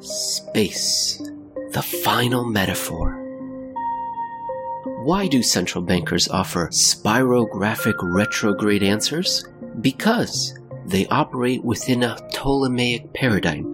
[0.00, 1.18] Space,
[1.72, 3.24] the final metaphor.
[5.04, 9.46] Why do central bankers offer spirographic retrograde answers?
[9.80, 13.66] Because they operate within a Ptolemaic paradigm,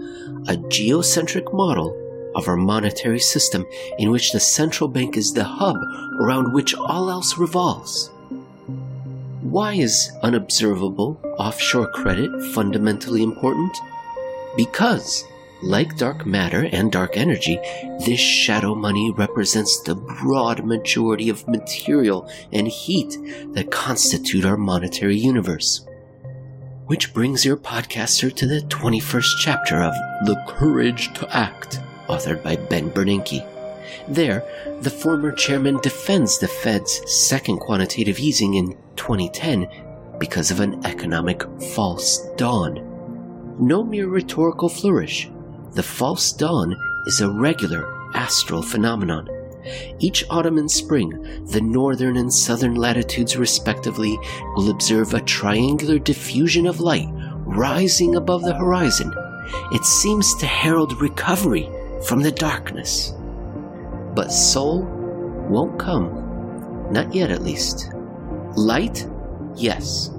[0.48, 1.94] a geocentric model
[2.34, 3.64] of our monetary system
[3.98, 5.76] in which the central bank is the hub
[6.20, 8.10] around which all else revolves.
[9.54, 13.78] Why is unobservable offshore credit fundamentally important?
[14.56, 15.22] Because,
[15.62, 17.60] like dark matter and dark energy,
[18.04, 23.16] this shadow money represents the broad majority of material and heat
[23.52, 25.86] that constitute our monetary universe.
[26.86, 29.92] Which brings your podcaster to the 21st chapter of
[30.26, 31.78] The Courage to Act
[32.08, 33.46] authored by Ben Bernanke.
[34.08, 34.42] There,
[34.80, 39.68] the former chairman defends the Fed's second quantitative easing in 2010
[40.18, 41.42] because of an economic
[41.74, 43.56] false dawn.
[43.58, 45.30] No mere rhetorical flourish.
[45.72, 49.28] The false dawn is a regular astral phenomenon.
[49.98, 54.18] Each autumn and spring, the northern and southern latitudes respectively
[54.54, 57.08] will observe a triangular diffusion of light
[57.46, 59.12] rising above the horizon.
[59.72, 61.68] It seems to herald recovery
[62.06, 63.14] from the darkness.
[64.14, 64.82] But Sol
[65.48, 66.90] won't come.
[66.90, 67.90] Not yet, at least.
[68.56, 69.08] Light?
[69.56, 70.10] Yes,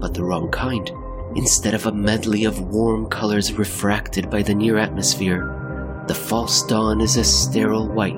[0.00, 0.90] but the wrong kind.
[1.36, 7.00] Instead of a medley of warm colors refracted by the near atmosphere, the false dawn
[7.00, 8.16] is a sterile white,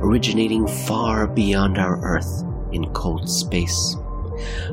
[0.00, 3.96] originating far beyond our Earth in cold space.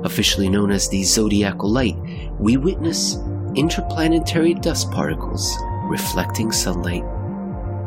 [0.04, 1.98] Officially known as the zodiacal light,
[2.40, 3.18] we witness
[3.56, 5.56] interplanetary dust particles
[5.90, 7.04] reflecting sunlight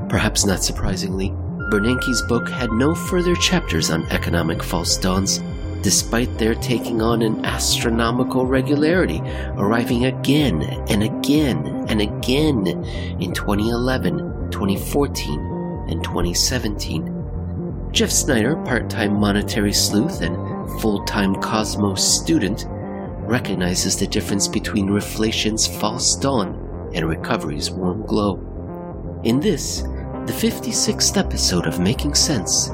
[0.08, 1.34] Perhaps not surprisingly,
[1.70, 5.40] Bernanke's book had no further chapters on economic false dawns,
[5.82, 9.20] despite their taking on an astronomical regularity,
[9.56, 12.66] arriving again and again and again
[13.20, 17.90] in 2011, 2014, and 2017.
[17.92, 20.36] Jeff Snider, part time monetary sleuth and
[20.80, 28.36] full time Cosmos student, recognizes the difference between reflation's false dawn and recovery's warm glow.
[29.24, 29.82] In this,
[30.26, 32.70] the 56th episode of Making Sense,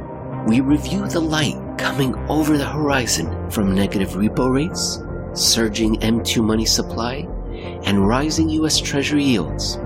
[0.47, 5.03] we review the light coming over the horizon from negative repo rates,
[5.33, 7.29] surging M2 money supply,
[7.85, 9.79] and rising US Treasury yields.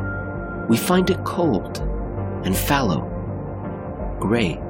[0.69, 1.79] We find it cold
[2.45, 3.01] and fallow,
[4.21, 4.61] gray.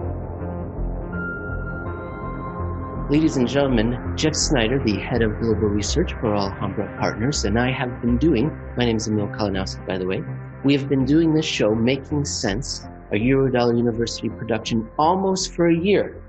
[3.10, 7.70] Ladies and gentlemen, Jeff Snider, the head of global research for Alhambra Partners, and I
[7.70, 10.22] have been doing, my name is Emil Kalinowski, by the way,
[10.62, 15.74] we have been doing this show, Making Sense, a Eurodollar University production, almost for a
[15.74, 16.22] year.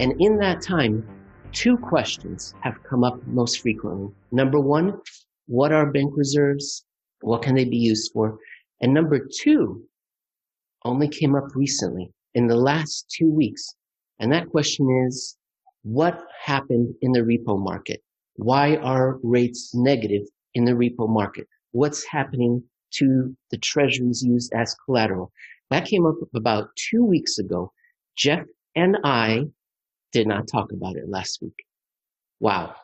[0.00, 1.06] And in that time,
[1.52, 4.08] two questions have come up most frequently.
[4.32, 4.98] Number one,
[5.46, 6.84] what are bank reserves?
[7.20, 8.38] What can they be used for?
[8.80, 9.84] And number two,
[10.86, 13.62] only came up recently in the last two weeks.
[14.18, 15.36] And that question is,
[15.82, 18.00] what happened in the repo market?
[18.36, 20.22] Why are rates negative
[20.54, 21.46] in the repo market?
[21.72, 25.32] What's happening to the treasuries used as collateral.
[25.70, 27.72] That came up about two weeks ago.
[28.16, 29.44] Jeff and I
[30.12, 31.64] did not talk about it last week.
[32.40, 32.74] Wow.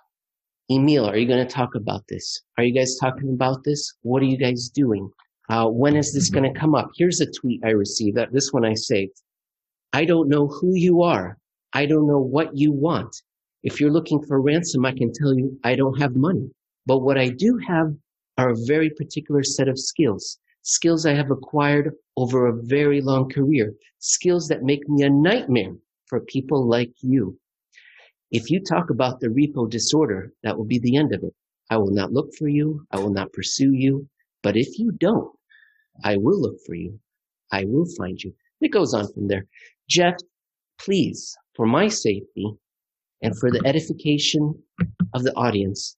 [0.71, 2.43] Emil, are you going to talk about this?
[2.59, 3.95] Are you guys talking about this?
[4.03, 5.09] What are you guys doing?
[5.49, 6.91] Uh, when is this going to come up?
[6.97, 8.19] Here's a tweet I received.
[8.33, 9.23] This one I saved.
[9.93, 11.39] I don't know who you are.
[11.73, 13.15] I don't know what you want.
[13.63, 16.51] If you're looking for ransom, I can tell you I don't have money.
[16.85, 17.95] But what I do have
[18.39, 20.39] are a very particular set of skills.
[20.63, 23.73] Skills I have acquired over a very long career.
[24.01, 25.75] Skills that make me a nightmare
[26.07, 27.39] for people like you.
[28.31, 31.35] If you talk about the repo disorder, that will be the end of it.
[31.71, 32.87] I will not look for you.
[32.91, 34.09] I will not pursue you.
[34.43, 35.31] But if you don't,
[36.05, 36.99] I will look for you.
[37.53, 38.35] I will find you.
[38.61, 39.47] It goes on from there.
[39.89, 40.15] Jeff,
[40.79, 42.53] please, for my safety
[43.23, 44.55] and for the edification
[45.15, 45.97] of the audience,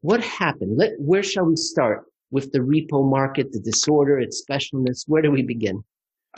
[0.00, 0.76] what happened?
[0.76, 5.04] Let, where shall we start with the repo market, the disorder, its specialness?
[5.06, 5.82] Where do we begin?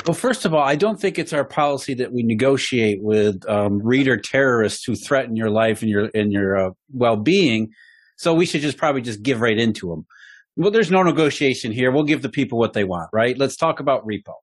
[0.06, 3.80] Well, first of all, I don't think it's our policy that we negotiate with um,
[3.82, 7.70] reader terrorists who threaten your life and your and your uh, well-being.
[8.16, 10.06] So we should just probably just give right into them.
[10.56, 11.90] Well, there's no negotiation here.
[11.90, 13.38] We'll give the people what they want, right?
[13.38, 14.34] Let's talk about repo.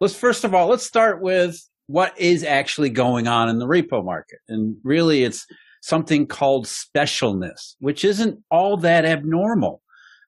[0.00, 4.04] Let's first of all, let's start with what is actually going on in the repo
[4.04, 4.38] market.
[4.48, 5.44] And really it's
[5.82, 9.82] something called specialness, which isn't all that abnormal.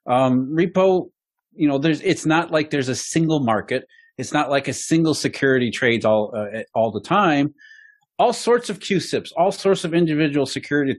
[0.07, 1.07] Um, repo,
[1.55, 3.87] you know, there's, it's not like there's a single market.
[4.19, 7.55] It's not like a single security trades all, uh, all the time.
[8.19, 10.99] All sorts of CUSIPs, all sorts of individual security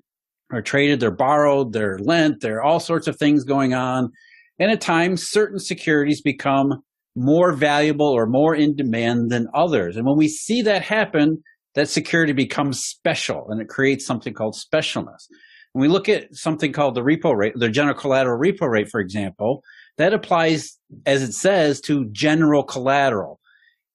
[0.51, 4.11] are traded, they're borrowed, they're lent, there are all sorts of things going on.
[4.59, 6.81] And at times, certain securities become
[7.15, 9.97] more valuable or more in demand than others.
[9.97, 11.41] And when we see that happen,
[11.73, 15.27] that security becomes special and it creates something called specialness.
[15.73, 18.99] When we look at something called the repo rate, the general collateral repo rate, for
[18.99, 19.61] example,
[19.97, 23.39] that applies, as it says, to general collateral.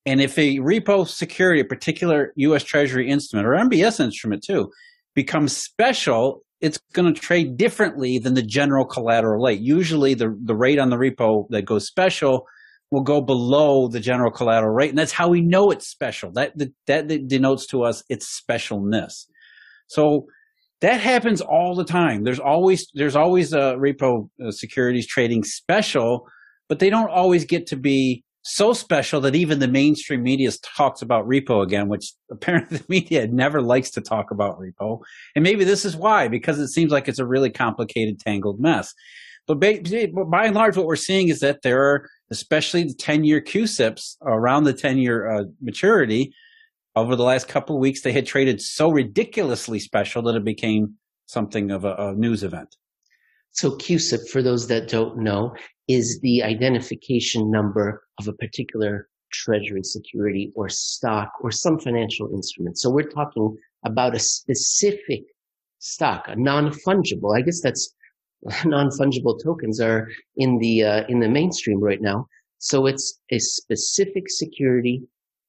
[0.04, 2.64] And if a repo security, a particular U.S.
[2.64, 4.70] Treasury instrument or MBS instrument too,
[5.14, 9.60] becomes special, it's going to trade differently than the general collateral rate.
[9.60, 12.46] Usually, the, the rate on the repo that goes special
[12.90, 16.30] will go below the general collateral rate, and that's how we know it's special.
[16.32, 19.26] That that, that denotes to us its specialness.
[19.86, 20.26] So
[20.82, 22.24] that happens all the time.
[22.24, 26.28] There's always there's always a repo securities trading special,
[26.68, 31.00] but they don't always get to be so special that even the mainstream media talks
[31.00, 34.98] about repo again, which apparently the media never likes to talk about repo.
[35.36, 38.92] And maybe this is why, because it seems like it's a really complicated, tangled mess.
[39.46, 39.82] But by,
[40.30, 44.16] by and large, what we're seeing is that there are, especially the 10 year CUSIPs
[44.22, 46.32] around the 10 year uh, maturity,
[46.94, 50.94] over the last couple of weeks, they had traded so ridiculously special that it became
[51.26, 52.76] something of a, a news event.
[53.52, 55.54] So CUSIP, for those that don't know,
[55.88, 62.78] is the identification number of a particular treasury security or stock or some financial instrument.
[62.78, 65.22] So we're talking about a specific
[65.78, 67.36] stock, a non-fungible.
[67.36, 67.94] I guess that's
[68.64, 72.26] non-fungible tokens are in the uh, in the mainstream right now.
[72.58, 75.02] So it's a specific security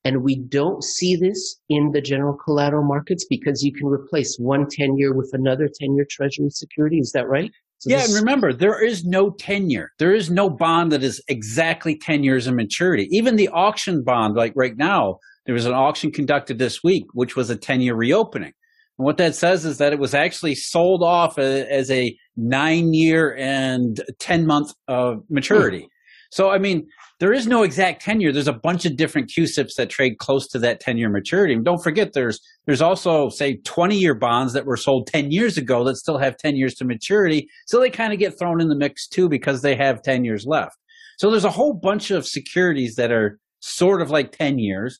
[0.05, 4.67] and we don't see this in the general collateral markets because you can replace one
[4.69, 6.99] 10 year with another 10 year treasury security.
[6.99, 7.51] Is that right?
[7.79, 9.91] So yeah, and remember, there is no tenure.
[9.99, 13.09] There is no bond that is exactly 10 years in maturity.
[13.11, 17.35] Even the auction bond, like right now, there was an auction conducted this week, which
[17.35, 18.53] was a 10 year reopening.
[18.97, 23.35] And what that says is that it was actually sold off as a nine year
[23.37, 25.89] and 10 month uh, maturity.
[26.33, 26.87] So, I mean,
[27.19, 28.31] there is no exact tenure.
[28.31, 31.53] There's a bunch of different CUSIPs that trade close to that 10 year maturity.
[31.53, 35.59] And don't forget, there's there's also say 20 year bonds that were sold 10 years
[35.59, 37.47] ago that still have 10 years to maturity.
[37.67, 40.43] So they kind of get thrown in the mix too because they have 10 years
[40.47, 40.75] left.
[41.19, 44.99] So there's a whole bunch of securities that are sort of like 10 years.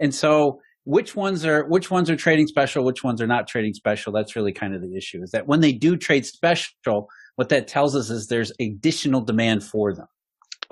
[0.00, 3.74] And so which ones are which ones are trading special, which ones are not trading
[3.74, 4.12] special?
[4.12, 5.22] That's really kind of the issue.
[5.22, 7.06] Is that when they do trade special,
[7.36, 10.08] what that tells us is there's additional demand for them.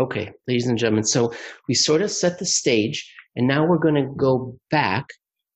[0.01, 1.31] Okay, ladies and gentlemen, so
[1.69, 5.05] we sort of set the stage, and now we're going to go back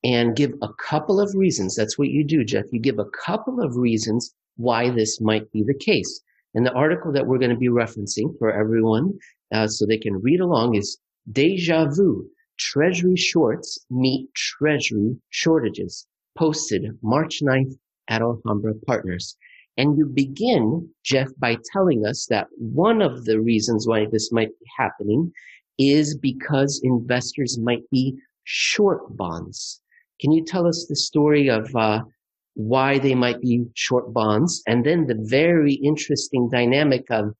[0.05, 1.75] and give a couple of reasons.
[1.75, 2.67] That's what you do, Jeff.
[2.70, 6.20] You give a couple of reasons why this might be the case.
[6.52, 9.14] And the article that we're going to be referencing for everyone
[9.50, 10.99] uh, so they can read along is
[11.32, 16.06] Deja Vu Treasury Shorts Meet Treasury Shortages,
[16.37, 19.38] posted March 9th at Alhambra Partners.
[19.76, 24.49] And you begin, Jeff, by telling us that one of the reasons why this might
[24.49, 25.32] be happening
[25.79, 29.81] is because investors might be short bonds.
[30.21, 32.03] Can you tell us the story of uh,
[32.55, 34.62] why they might be short bonds?
[34.69, 37.35] And then the very interesting dynamic of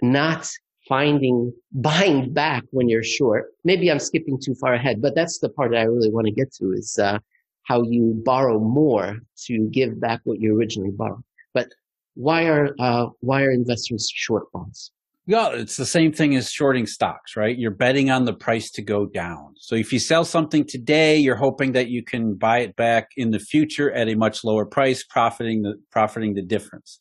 [0.00, 0.48] not
[0.88, 3.52] finding buying back when you're short.
[3.64, 6.32] Maybe i'm skipping too far ahead but that's the part that i really want to
[6.32, 7.18] get to is uh,
[7.64, 11.22] how you borrow more to give back what you originally borrowed
[11.54, 11.68] but
[12.14, 14.92] why are uh, why are investors short bonds?
[15.26, 17.56] Yeah, it's the same thing as shorting stocks, right?
[17.56, 19.54] You're betting on the price to go down.
[19.58, 23.30] So if you sell something today, you're hoping that you can buy it back in
[23.30, 27.00] the future at a much lower price, profiting the profiting the difference.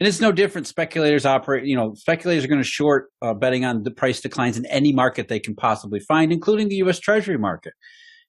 [0.00, 0.66] And it's no different.
[0.66, 4.56] Speculators operate, you know, speculators are going to short uh, betting on the price declines
[4.56, 6.98] in any market they can possibly find, including the U.S.
[6.98, 7.72] Treasury market.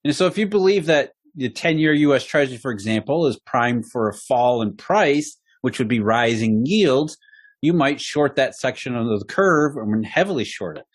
[0.03, 2.23] And so if you believe that the 10 year U.S.
[2.23, 7.17] Treasury, for example, is primed for a fall in price, which would be rising yields,
[7.59, 10.85] you might short that section of the curve and heavily short it.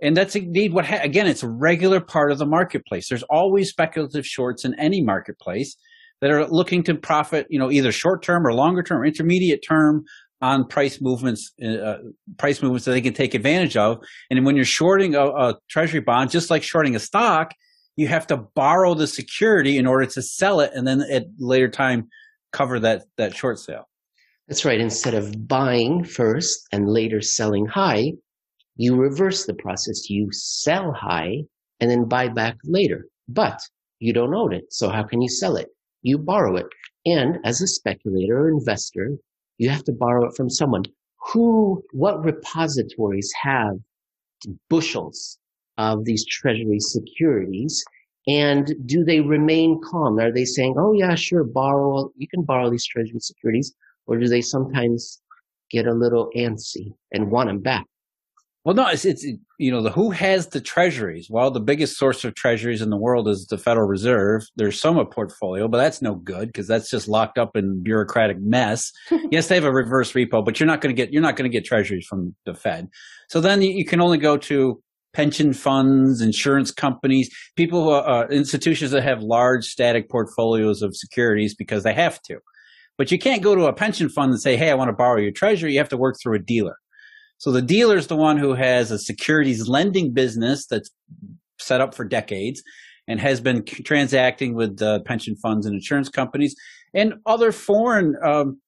[0.00, 3.10] And that's indeed what, ha- again, it's a regular part of the marketplace.
[3.10, 5.76] There's always speculative shorts in any marketplace
[6.22, 9.62] that are looking to profit, you know, either short term or longer term, or intermediate
[9.62, 10.04] term
[10.40, 11.98] on price movements, uh,
[12.38, 13.98] price movements that they can take advantage of.
[14.30, 17.52] And when you're shorting a, a treasury bond, just like shorting a stock,
[17.96, 21.68] you have to borrow the security in order to sell it and then at later
[21.68, 22.08] time
[22.52, 23.87] cover that, that short sale.
[24.48, 24.80] That's right.
[24.80, 28.14] Instead of buying first and later selling high,
[28.76, 30.10] you reverse the process.
[30.10, 31.44] You sell high
[31.80, 33.06] and then buy back later.
[33.28, 33.60] But
[34.00, 34.72] you don't own it.
[34.72, 35.68] So how can you sell it?
[36.02, 36.66] You borrow it.
[37.06, 39.18] And as a speculator or investor,
[39.58, 40.84] you have to borrow it from someone
[41.32, 43.78] who, what repositories have
[44.70, 45.38] bushels
[45.78, 47.84] of these treasury securities
[48.28, 50.18] And do they remain calm?
[50.18, 53.74] Are they saying, oh, yeah, sure, borrow, you can borrow these treasury securities?
[54.08, 55.20] Or do they sometimes
[55.70, 57.84] get a little antsy and want them back?
[58.64, 59.24] Well, no, it's, it's
[59.58, 61.28] you know the who has the treasuries.
[61.30, 64.42] Well, the biggest source of treasuries in the world is the Federal Reserve.
[64.56, 68.92] There's SOMA portfolio, but that's no good because that's just locked up in bureaucratic mess.
[69.30, 71.50] yes, they have a reverse repo, but you're not going to get you're not going
[71.50, 72.88] to get treasuries from the Fed.
[73.30, 74.82] So then you, you can only go to
[75.14, 80.94] pension funds, insurance companies, people who are, uh, institutions that have large static portfolios of
[80.94, 82.38] securities because they have to.
[82.98, 85.20] But you can't go to a pension fund and say, "Hey, I want to borrow
[85.20, 86.76] your treasury." You have to work through a dealer.
[87.38, 90.90] So the dealer is the one who has a securities lending business that's
[91.60, 92.62] set up for decades
[93.06, 96.54] and has been transacting with uh, pension funds and insurance companies
[96.94, 98.60] and other foreign, um,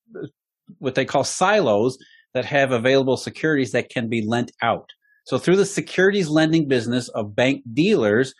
[0.79, 1.99] what they call silos
[2.33, 4.89] that have available securities that can be lent out.
[5.25, 8.35] So through the securities lending business of bank dealers,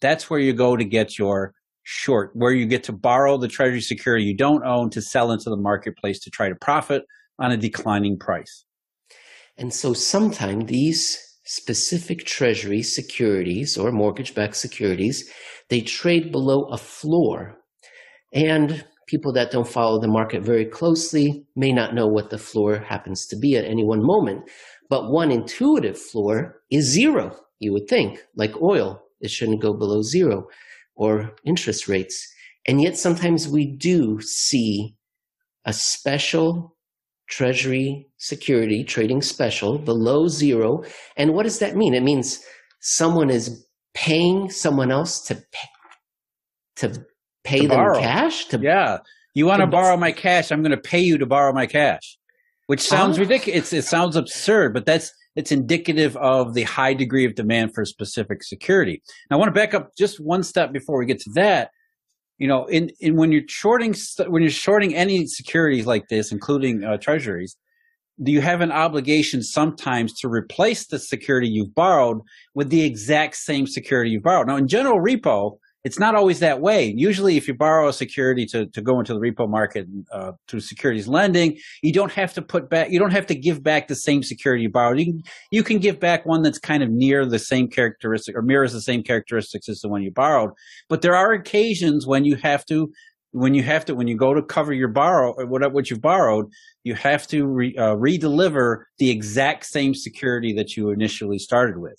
[0.00, 3.80] that's where you go to get your short, where you get to borrow the treasury
[3.80, 7.04] security you don't own to sell into the marketplace to try to profit
[7.38, 8.64] on a declining price.
[9.56, 15.30] And so sometimes these specific treasury securities or mortgage-backed securities,
[15.68, 17.58] they trade below a floor.
[18.32, 22.78] And people that don't follow the market very closely may not know what the floor
[22.78, 24.48] happens to be at any one moment.
[24.88, 29.02] But one intuitive floor is zero, you would think, like oil.
[29.20, 30.46] It shouldn't go below zero
[31.00, 32.30] or interest rates.
[32.68, 34.94] And yet sometimes we do see
[35.64, 36.76] a special
[37.30, 40.82] Treasury security trading special below zero.
[41.16, 41.94] And what does that mean?
[41.94, 42.40] It means
[42.80, 43.64] someone is
[43.94, 45.68] paying someone else to pay,
[46.76, 47.06] to
[47.44, 48.00] pay to them borrow.
[48.00, 48.46] cash.
[48.46, 48.98] To, yeah,
[49.32, 50.50] you want to borrow my cash?
[50.50, 52.18] I'm going to pay you to borrow my cash,
[52.66, 53.72] which sounds ridiculous.
[53.72, 58.42] it sounds absurd, but that's it's indicative of the high degree of demand for specific
[58.42, 59.02] security.
[59.30, 61.70] Now, I want to back up just one step before we get to that
[62.40, 63.94] you know, in, in when you're shorting
[64.26, 67.54] when you're shorting any securities like this, including uh, treasuries,
[68.22, 72.22] do you have an obligation sometimes to replace the security you've borrowed
[72.54, 74.46] with the exact same security you borrowed?
[74.46, 76.92] Now, in general repo, it's not always that way.
[76.96, 80.60] Usually, if you borrow a security to, to go into the repo market uh, through
[80.60, 83.94] securities lending, you don't have to put back, you don't have to give back the
[83.94, 84.98] same security you borrowed.
[84.98, 88.42] You can, you can give back one that's kind of near the same characteristic or
[88.42, 90.50] mirrors the same characteristics as the one you borrowed.
[90.88, 92.92] But there are occasions when you have to,
[93.32, 96.46] when you have to, when you go to cover your borrow, what, what you've borrowed,
[96.84, 101.98] you have to re, uh, redeliver the exact same security that you initially started with.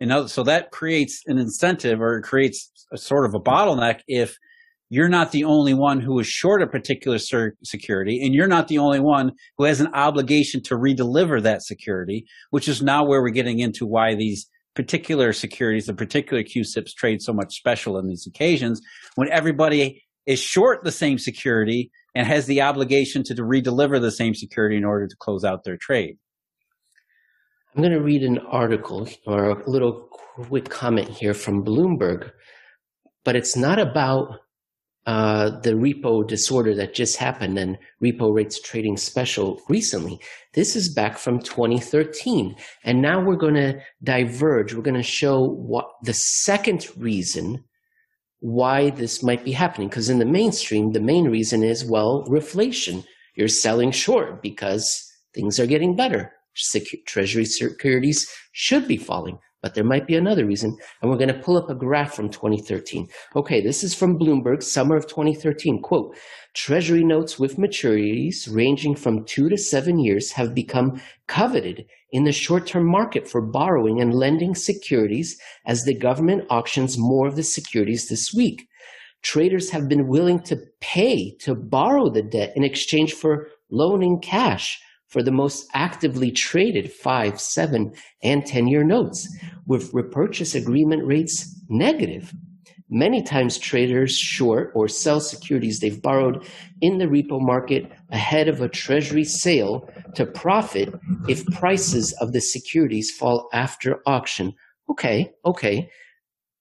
[0.00, 4.36] And so that creates an incentive or it creates a sort of a bottleneck if
[4.90, 8.78] you're not the only one who is short a particular security and you're not the
[8.78, 13.30] only one who has an obligation to redeliver that security, which is now where we're
[13.30, 18.26] getting into why these particular securities, the particular CUSIPs trade so much special in these
[18.26, 18.80] occasions
[19.14, 24.34] when everybody is short the same security and has the obligation to redeliver the same
[24.34, 26.16] security in order to close out their trade.
[27.74, 32.30] I'm going to read an article or a little quick comment here from Bloomberg,
[33.24, 34.38] but it's not about
[35.06, 40.20] uh, the repo disorder that just happened and repo rates trading special recently.
[40.52, 42.54] This is back from 2013.
[42.84, 44.72] And now we're going to diverge.
[44.72, 47.64] We're going to show what the second reason
[48.38, 49.88] why this might be happening.
[49.88, 53.04] Because in the mainstream, the main reason is, well, reflation.
[53.34, 56.30] You're selling short because things are getting better
[57.06, 59.38] treasury securities should be falling.
[59.64, 60.76] But there might be another reason.
[61.00, 63.08] And we're going to pull up a graph from 2013.
[63.34, 65.80] Okay, this is from Bloomberg, summer of 2013.
[65.80, 66.14] Quote,
[66.52, 72.30] Treasury notes with maturities ranging from two to seven years have become coveted in the
[72.30, 78.08] short-term market for borrowing and lending securities as the government auctions more of the securities
[78.08, 78.68] this week.
[79.22, 84.78] Traders have been willing to pay to borrow the debt in exchange for loaning cash
[85.14, 87.94] for the most actively traded five, seven,
[88.24, 89.28] and 10 year notes,
[89.64, 92.34] with repurchase agreement rates negative.
[92.90, 96.44] Many times traders short or sell securities they've borrowed
[96.80, 100.92] in the repo market ahead of a treasury sale to profit
[101.28, 104.52] if prices of the securities fall after auction.
[104.90, 105.88] Okay, okay.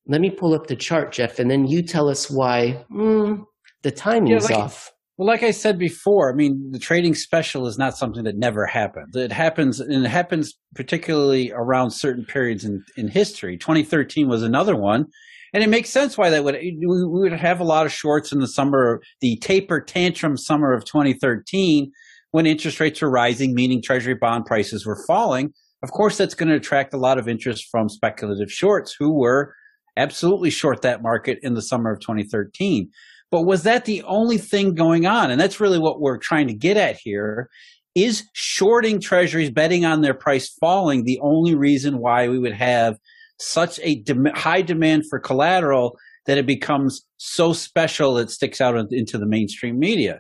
[0.05, 3.43] Let me pull up the chart, Jeff, and then you tell us why mm,
[3.81, 4.91] the timing's yeah, like, off.
[5.17, 8.65] Well, like I said before, I mean, the trading special is not something that never
[8.65, 9.15] happens.
[9.15, 13.58] It happens, and it happens particularly around certain periods in, in history.
[13.58, 15.05] 2013 was another one.
[15.53, 18.39] And it makes sense why that would, we would have a lot of shorts in
[18.39, 21.91] the summer, the taper tantrum summer of 2013
[22.32, 25.53] when interest rates were rising, meaning treasury bond prices were falling.
[25.84, 29.53] Of course, that's going to attract a lot of interest from speculative shorts who were
[29.96, 32.89] absolutely short that market in the summer of 2013.
[33.34, 35.32] But was that the only thing going on?
[35.32, 37.50] And that's really what we're trying to get at here.
[37.96, 43.00] Is shorting treasuries, betting on their price falling, the only reason why we would have
[43.40, 44.04] such a
[44.36, 45.98] high demand for collateral
[46.28, 50.20] that it becomes so special it sticks out into the mainstream media?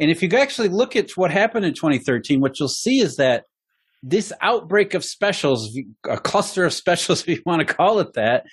[0.00, 3.44] And if you actually look at what happened in 2013, what you'll see is that
[4.02, 5.78] this outbreak of specials,
[6.08, 8.44] a cluster of specials, if you want to call it that,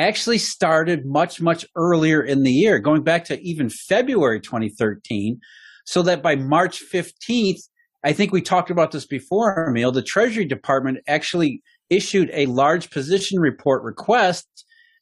[0.00, 5.38] actually started much, much earlier in the year, going back to even February 2013.
[5.84, 7.60] So that by March 15th,
[8.04, 12.90] I think we talked about this before, Emil, the Treasury Department actually issued a large
[12.90, 14.46] position report request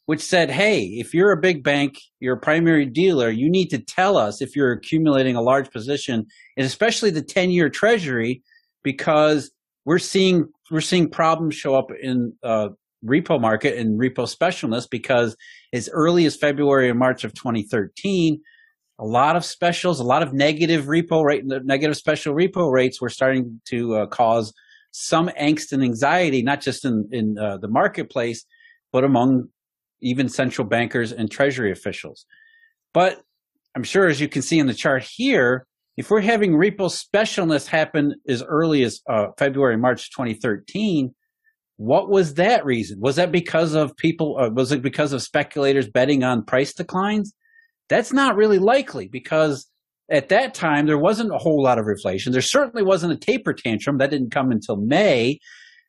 [0.08, 3.78] which said, hey, if you're a big bank, you're a primary dealer, you need to
[3.78, 6.24] tell us if you're accumulating a large position,
[6.56, 8.42] and especially the 10 year treasury,
[8.82, 9.50] because
[9.84, 12.68] we're seeing we're seeing problems show up in uh,
[13.04, 15.36] repo market and repo specialness because
[15.72, 18.40] as early as February and March of 2013,
[18.98, 23.08] a lot of specials, a lot of negative repo rate, negative special repo rates were
[23.08, 24.52] starting to uh, cause
[24.90, 28.44] some angst and anxiety, not just in in uh, the marketplace,
[28.92, 29.48] but among
[30.00, 32.26] even central bankers and treasury officials.
[32.92, 33.20] But
[33.76, 37.66] I'm sure, as you can see in the chart here, if we're having repo specialness
[37.66, 41.14] happen as early as uh, February, March 2013,
[41.78, 42.98] what was that reason?
[43.00, 44.36] Was that because of people?
[44.38, 47.32] Uh, was it because of speculators betting on price declines?
[47.88, 49.70] That's not really likely because
[50.10, 52.32] at that time there wasn't a whole lot of inflation.
[52.32, 55.38] There certainly wasn't a taper tantrum that didn't come until May,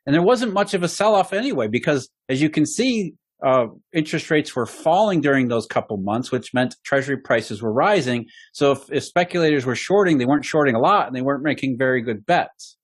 [0.05, 1.67] and there wasn't much of a sell off anyway.
[1.67, 6.53] Because as you can see, uh, interest rates were falling during those couple months, which
[6.53, 8.25] meant treasury prices were rising.
[8.53, 11.77] So if, if speculators were shorting, they weren't shorting a lot and they weren't making
[11.79, 12.77] very good bets.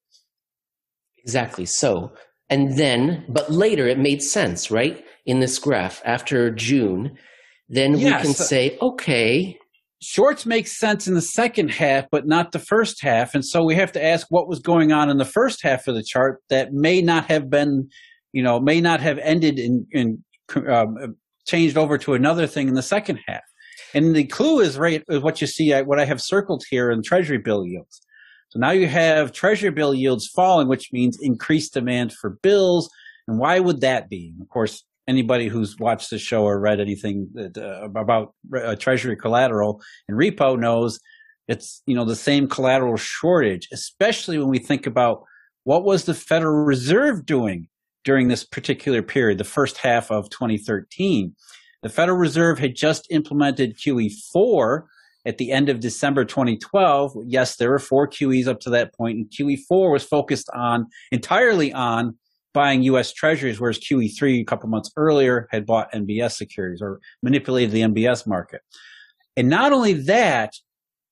[1.20, 1.66] Exactly.
[1.66, 2.12] So,
[2.50, 5.04] and then, but later it made sense, right?
[5.26, 7.18] In this graph after June,
[7.70, 8.22] then yes.
[8.22, 9.58] we can say, okay.
[10.02, 13.34] Shorts make sense in the second half, but not the first half.
[13.34, 15.96] And so we have to ask what was going on in the first half of
[15.96, 17.90] the chart that may not have been
[18.36, 20.22] you know, may not have ended in, in
[20.70, 21.16] um,
[21.48, 23.44] changed over to another thing in the second half.
[23.94, 27.02] And the clue is right is what you see, what I have circled here in
[27.02, 28.02] Treasury bill yields.
[28.56, 32.90] So now you have Treasury bill yields falling, which means increased demand for bills.
[33.28, 34.34] And why would that be?
[34.42, 39.18] Of course, anybody who's watched the show or read anything that, uh, about uh, Treasury
[39.18, 41.02] collateral and repo knows
[41.50, 45.24] it's you know the same collateral shortage, especially when we think about
[45.66, 47.68] what was the Federal Reserve doing
[48.06, 51.36] during this particular period, the first half of 2013.
[51.84, 54.84] The Federal Reserve had just implemented QE4
[55.26, 57.14] at the end of December 2012.
[57.26, 61.74] Yes, there were four QEs up to that point, and QE4 was focused on entirely
[61.74, 62.18] on
[62.54, 63.12] buying U.S.
[63.12, 68.26] Treasuries, whereas QE3 a couple months earlier had bought MBS securities or manipulated the MBS
[68.26, 68.62] market.
[69.36, 70.54] And not only that,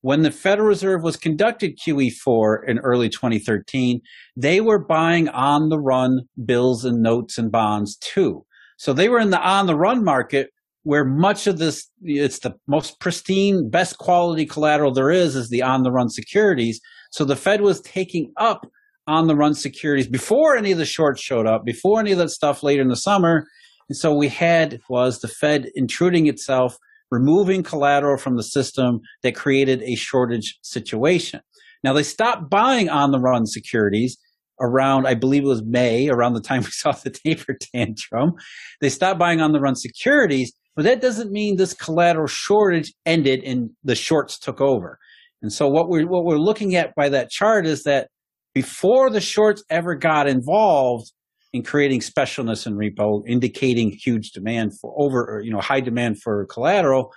[0.01, 4.01] when the Federal Reserve was conducted QE4 in early 2013,
[4.35, 8.45] they were buying on the run bills and notes and bonds too.
[8.77, 10.49] So they were in the on the run market
[10.83, 15.61] where much of this, it's the most pristine, best quality collateral there is, is the
[15.61, 16.79] on the run securities.
[17.11, 18.67] So the Fed was taking up
[19.07, 22.29] on the run securities before any of the shorts showed up, before any of that
[22.29, 23.45] stuff later in the summer.
[23.89, 26.77] And so we had was the Fed intruding itself
[27.11, 31.41] removing collateral from the system that created a shortage situation.
[31.83, 34.17] Now they stopped buying on the run securities
[34.59, 38.33] around, I believe it was May, around the time we saw the taper tantrum.
[38.81, 43.43] They stopped buying on the run securities, but that doesn't mean this collateral shortage ended
[43.43, 44.99] and the shorts took over.
[45.41, 48.09] And so what we're, what we're looking at by that chart is that
[48.53, 51.11] before the shorts ever got involved,
[51.53, 56.45] in creating specialness in repo, indicating huge demand for over, you know, high demand for
[56.47, 57.13] collateral,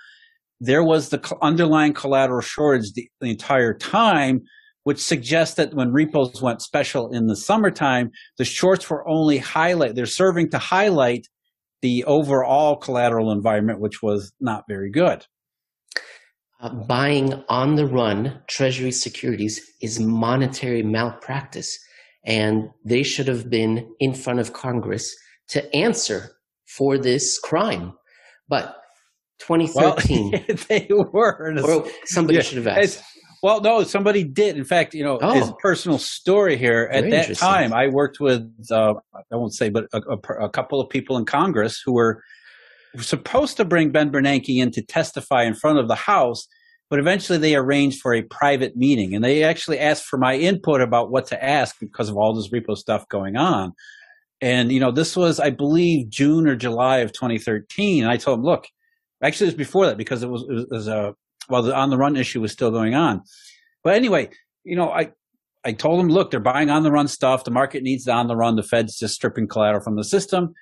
[0.59, 4.41] there was the underlying collateral shortage the, the entire time,
[4.83, 9.95] which suggests that when repos went special in the summertime, the shorts were only highlight,
[9.95, 11.27] they're serving to highlight
[11.81, 15.25] the overall collateral environment, which was not very good.
[16.59, 21.77] Uh, buying on the run treasury securities is monetary malpractice
[22.25, 25.15] and they should have been in front of Congress
[25.47, 26.31] to answer
[26.65, 27.93] for this crime.
[28.49, 28.75] But
[29.39, 31.55] 2013, well, they were.
[31.63, 33.03] Or somebody yeah, should have asked.
[33.43, 34.57] Well, no, somebody did.
[34.57, 36.89] In fact, you know, oh, his personal story here.
[36.91, 40.81] At that time, I worked with, uh, I won't say, but a, a, a, couple
[40.81, 42.23] of people in Congress who were
[42.99, 46.47] supposed to bring Ben Bernanke in to testify in front of the House
[46.89, 50.81] but eventually they arranged for a private meeting and they actually asked for my input
[50.81, 53.73] about what to ask because of all this repo stuff going on.
[54.39, 58.03] And, you know, this was, I believe, June or July of 2013.
[58.03, 58.67] And I told him, look,
[59.21, 61.13] actually, it was before that because it was, it was a,
[61.49, 63.21] well, the on the run issue was still going on.
[63.83, 64.29] But anyway,
[64.63, 65.11] you know, I,
[65.63, 67.43] I told him, look, they're buying on the run stuff.
[67.43, 68.55] The market needs the on the run.
[68.55, 70.53] The Fed's just stripping collateral from the system.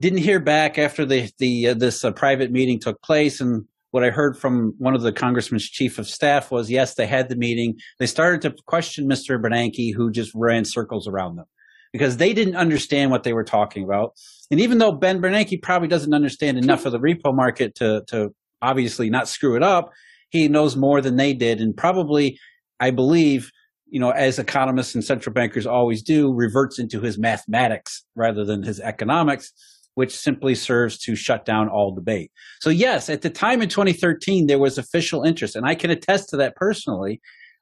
[0.00, 3.40] Didn't hear back after the, the, uh, this uh, private meeting took place.
[3.40, 7.06] And what I heard from one of the congressman's chief of staff was, yes, they
[7.06, 7.78] had the meeting.
[7.98, 9.40] They started to question Mr.
[9.40, 11.46] Bernanke, who just ran circles around them
[11.92, 14.12] because they didn't understand what they were talking about.
[14.50, 18.34] And even though Ben Bernanke probably doesn't understand enough of the repo market to, to
[18.60, 19.92] obviously not screw it up,
[20.36, 21.60] he knows more than they did.
[21.60, 22.38] And probably,
[22.80, 23.50] I believe,
[23.88, 28.62] you know, as economists and central bankers always do, reverts into his mathematics rather than
[28.62, 29.52] his economics,
[29.94, 32.30] which simply serves to shut down all debate.
[32.60, 36.28] So, yes, at the time in 2013, there was official interest, and I can attest
[36.30, 37.20] to that personally,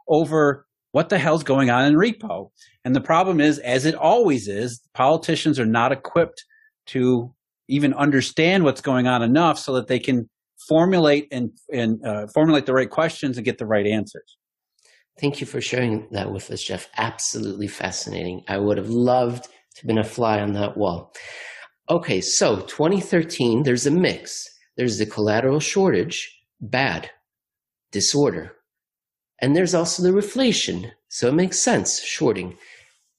[0.08, 2.50] over what the hell's going on in repo.
[2.84, 6.44] And the problem is, as it always is, politicians are not equipped
[6.86, 7.34] to
[7.68, 10.28] even understand what's going on enough so that they can
[10.68, 14.36] formulate and, and uh, formulate the right questions and get the right answers.
[15.20, 16.88] Thank you for sharing that with us, Jeff.
[16.96, 18.42] Absolutely fascinating.
[18.48, 21.12] I would have loved to have been a fly on that wall.
[21.88, 24.48] Okay, so 2013, there's a mix.
[24.76, 27.10] There's the collateral shortage, bad,
[27.92, 28.52] disorder.
[29.40, 30.90] And there's also the reflation.
[31.08, 32.56] So it makes sense, shorting.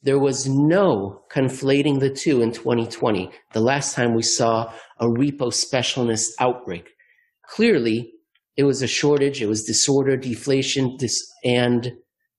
[0.02, 5.52] There was no conflating the two in 2020, the last time we saw a repo
[5.52, 6.90] specialness outbreak.
[7.50, 8.14] Clearly,
[8.58, 11.92] it was a shortage, it was disorder, deflation, dis- and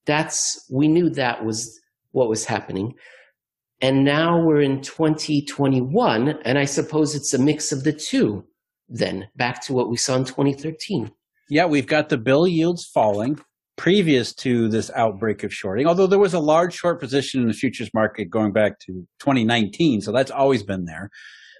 [0.07, 1.79] that's, we knew that was
[2.12, 2.95] what was happening.
[3.83, 8.45] And now we're in 2021, and I suppose it's a mix of the two,
[8.88, 11.11] then, back to what we saw in 2013.
[11.51, 13.38] Yeah, we've got the bill yields falling
[13.77, 17.53] previous to this outbreak of shorting, although there was a large short position in the
[17.53, 20.01] futures market going back to 2019.
[20.01, 21.11] So that's always been there.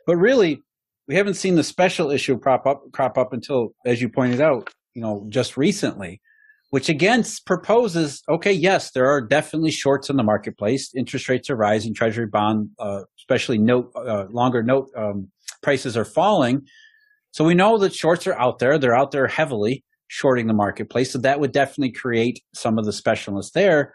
[0.07, 0.63] But really,
[1.09, 4.71] we haven't seen the special issue crop up, crop up until, as you pointed out,
[4.95, 6.21] you know, just recently,
[6.71, 10.93] which again proposes, okay, yes, there are definitely shorts in the marketplace.
[10.95, 11.95] Interest rates are rising.
[11.95, 15.31] Treasury bond, uh, especially note, uh, longer note um,
[15.63, 16.63] prices are falling.
[17.31, 18.79] So we know that shorts are out there.
[18.79, 21.13] They're out there heavily shorting the marketplace.
[21.13, 23.95] So that would definitely create some of the specialness there.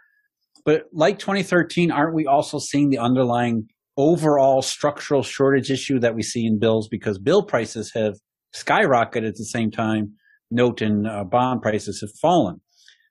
[0.63, 6.23] But like 2013, aren't we also seeing the underlying overall structural shortage issue that we
[6.23, 8.15] see in bills because bill prices have
[8.55, 10.13] skyrocketed at the same time
[10.51, 12.59] note and uh, bond prices have fallen.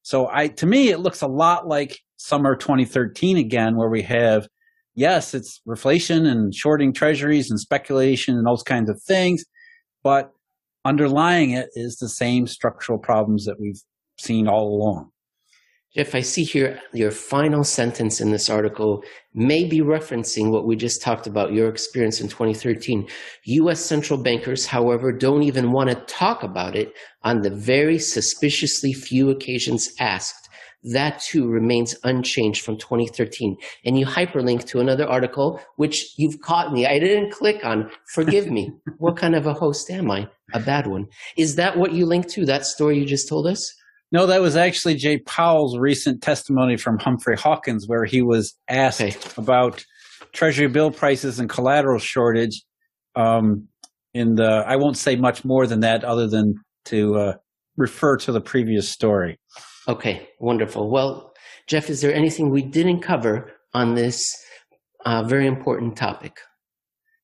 [0.03, 4.47] So I, to me, it looks a lot like summer 2013 again, where we have,
[4.95, 9.45] yes, it's reflation and shorting treasuries and speculation and those kinds of things,
[10.03, 10.31] but
[10.85, 13.81] underlying it is the same structural problems that we've
[14.19, 15.11] seen all along.
[15.97, 19.03] Jeff, I see here your final sentence in this article
[19.35, 23.09] may be referencing what we just talked about, your experience in 2013.
[23.47, 23.81] U.S.
[23.81, 26.93] central bankers, however, don't even want to talk about it
[27.25, 30.49] on the very suspiciously few occasions asked.
[30.85, 33.57] That too remains unchanged from 2013.
[33.85, 36.87] And you hyperlink to another article, which you've caught me.
[36.87, 37.91] I didn't click on.
[38.15, 38.71] Forgive me.
[38.99, 40.29] what kind of a host am I?
[40.55, 41.07] A bad one.
[41.37, 43.75] Is that what you linked to, that story you just told us?
[44.13, 49.01] No, that was actually Jay Powell's recent testimony from Humphrey Hawkins, where he was asked
[49.01, 49.17] okay.
[49.37, 49.85] about
[50.33, 52.63] Treasury bill prices and collateral shortage.
[53.15, 53.69] Um,
[54.13, 56.55] in the, I won't say much more than that, other than
[56.87, 57.33] to uh,
[57.77, 59.39] refer to the previous story.
[59.87, 60.91] Okay, wonderful.
[60.91, 61.33] Well,
[61.69, 64.37] Jeff, is there anything we didn't cover on this
[65.07, 66.37] uh, very important topic?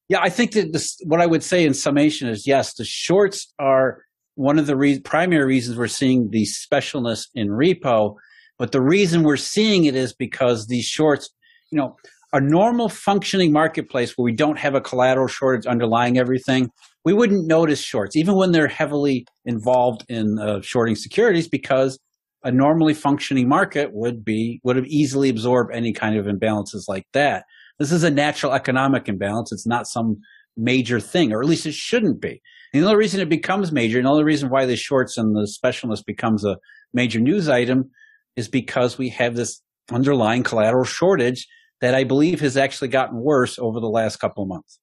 [0.09, 3.53] Yeah, I think that this, what I would say in summation is yes, the shorts
[3.59, 4.03] are
[4.37, 8.15] one of the re- primary reasons we're seeing the specialness in repo.
[8.59, 11.29] But the reason we're seeing it is because these shorts,
[11.71, 11.97] you know,
[12.33, 16.71] a normal functioning marketplace where we don't have a collateral shortage underlying everything,
[17.05, 21.99] we wouldn't notice shorts, even when they're heavily involved in uh, shorting securities, because
[22.45, 27.07] a normally functioning market would be would have easily absorbed any kind of imbalances like
[27.13, 27.45] that.
[27.79, 29.53] This is a natural economic imbalance.
[29.53, 30.19] It's not some
[30.57, 32.41] major thing, or at least it shouldn't be.
[32.81, 35.51] The only reason it becomes major, and the only reason why the shorts and the
[35.51, 36.59] specialness becomes a
[36.93, 37.91] major news item
[38.37, 41.49] is because we have this underlying collateral shortage
[41.81, 44.79] that I believe has actually gotten worse over the last couple of months.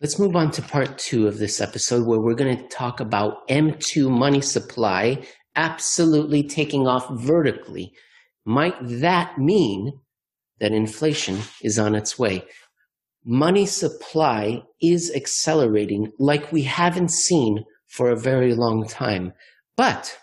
[0.00, 3.46] Let's move on to part two of this episode where we're going to talk about
[3.48, 7.92] M2 money supply absolutely taking off vertically.
[8.44, 9.92] Might that mean
[10.58, 12.44] that inflation is on its way?
[13.28, 19.32] Money supply is accelerating like we haven't seen for a very long time.
[19.76, 20.16] But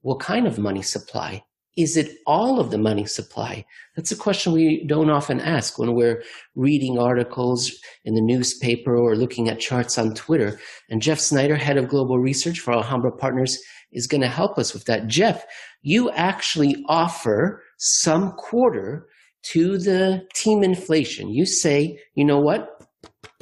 [0.00, 1.44] what kind of money supply
[1.78, 3.64] Is it all of the money supply?
[3.94, 6.24] That's a question we don't often ask when we're
[6.56, 7.70] reading articles
[8.04, 10.58] in the newspaper or looking at charts on Twitter.
[10.90, 13.56] And Jeff Snider, head of global research for Alhambra Partners,
[13.92, 15.06] is going to help us with that.
[15.06, 15.44] Jeff,
[15.82, 19.06] you actually offer some quarter
[19.44, 21.30] to the team inflation.
[21.30, 22.68] You say, you know what?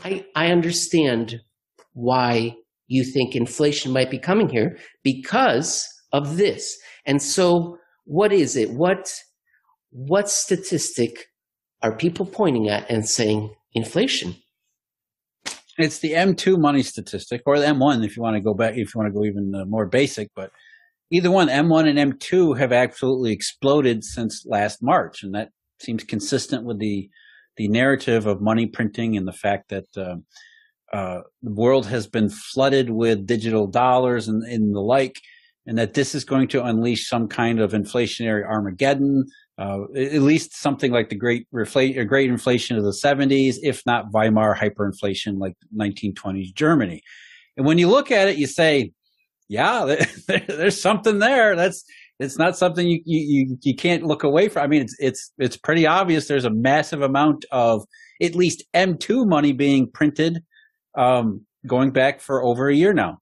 [0.05, 1.41] I, I understand
[1.93, 2.57] why
[2.87, 6.77] you think inflation might be coming here because of this.
[7.05, 8.71] And so what is it?
[8.71, 9.13] What
[9.91, 11.27] what statistic
[11.83, 14.37] are people pointing at and saying inflation?
[15.79, 18.95] It's the M2 money statistic, or the M1 if you want to go back, if
[18.95, 20.29] you want to go even uh, more basic.
[20.35, 20.51] But
[21.11, 26.65] either one, M1 and M2 have absolutely exploded since last March, and that seems consistent
[26.65, 27.09] with the
[27.57, 30.17] the narrative of money printing and the fact that uh,
[30.95, 35.17] uh, the world has been flooded with digital dollars and, and the like
[35.67, 39.27] and that this is going to unleash some kind of inflationary Armageddon,
[39.59, 44.13] uh, at least something like the great, refla- great inflation of the 70s, if not
[44.13, 47.03] Weimar hyperinflation like 1920s Germany.
[47.57, 48.93] And when you look at it, you say,
[49.49, 49.97] yeah,
[50.29, 51.57] there's something there.
[51.57, 51.85] That's
[52.19, 54.63] it's not something you, you you can't look away from.
[54.63, 56.29] I mean, it's it's it's pretty obvious.
[56.29, 57.85] There's a massive amount of
[58.23, 60.43] at least M2 money being printed,
[60.97, 63.19] um, going back for over a year now.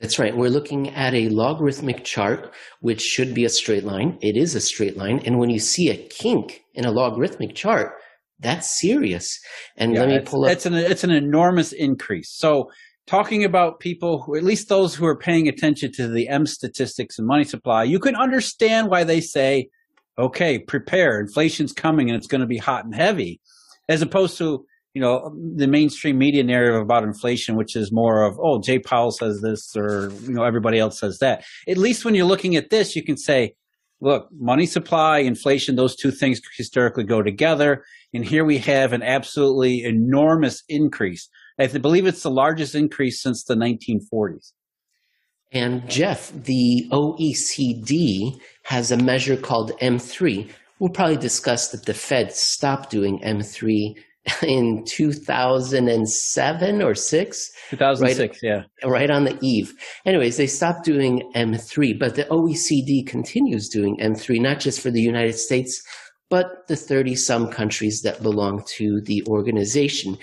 [0.00, 0.36] That's right.
[0.36, 4.16] We're looking at a logarithmic chart, which should be a straight line.
[4.20, 5.20] It is a straight line.
[5.24, 7.94] And when you see a kink in a logarithmic chart,
[8.38, 9.40] that's serious.
[9.76, 10.52] And yeah, let me pull up.
[10.52, 12.30] It's an, it's an enormous increase.
[12.30, 12.70] So
[13.08, 17.18] talking about people who, at least those who are paying attention to the M statistics
[17.18, 19.70] and money supply, you can understand why they say,
[20.18, 21.18] okay, prepare.
[21.18, 23.40] Inflation's coming and it's going to be hot and heavy,
[23.88, 28.38] as opposed to you know the mainstream media narrative about inflation, which is more of
[28.42, 31.44] oh Jay Powell says this or you know everybody else says that.
[31.66, 33.54] At least when you're looking at this, you can say,
[34.00, 39.02] look, money supply, inflation, those two things historically go together, and here we have an
[39.02, 41.28] absolutely enormous increase.
[41.58, 44.52] I believe it's the largest increase since the 1940s.
[45.50, 50.50] And Jeff, the OECD has a measure called M3.
[50.78, 53.94] We'll probably discuss that the Fed stopped doing M3
[54.42, 59.72] in 2007 or 6 2006 right, yeah right on the eve
[60.04, 65.00] anyways they stopped doing m3 but the oecd continues doing m3 not just for the
[65.00, 65.82] united states
[66.30, 70.18] but the 30 some countries that belong to the organization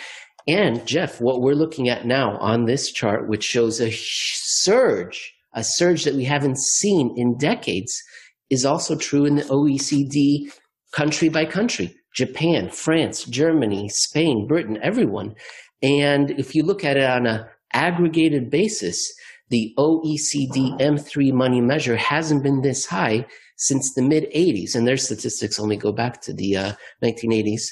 [0.48, 5.64] and jeff what we're looking at now on this chart which shows a surge a
[5.64, 8.02] surge that we haven't seen in decades
[8.50, 10.52] is also true in the oecd
[10.96, 11.94] country by country.
[12.16, 15.36] Japan, France, Germany, Spain, Britain, everyone.
[15.84, 19.14] And if you look at it on an aggregated basis,
[19.50, 23.26] the OECD M3 money measure hasn't been this high
[23.58, 27.64] since the mid 80s, and their statistics only go back to the uh, 1980s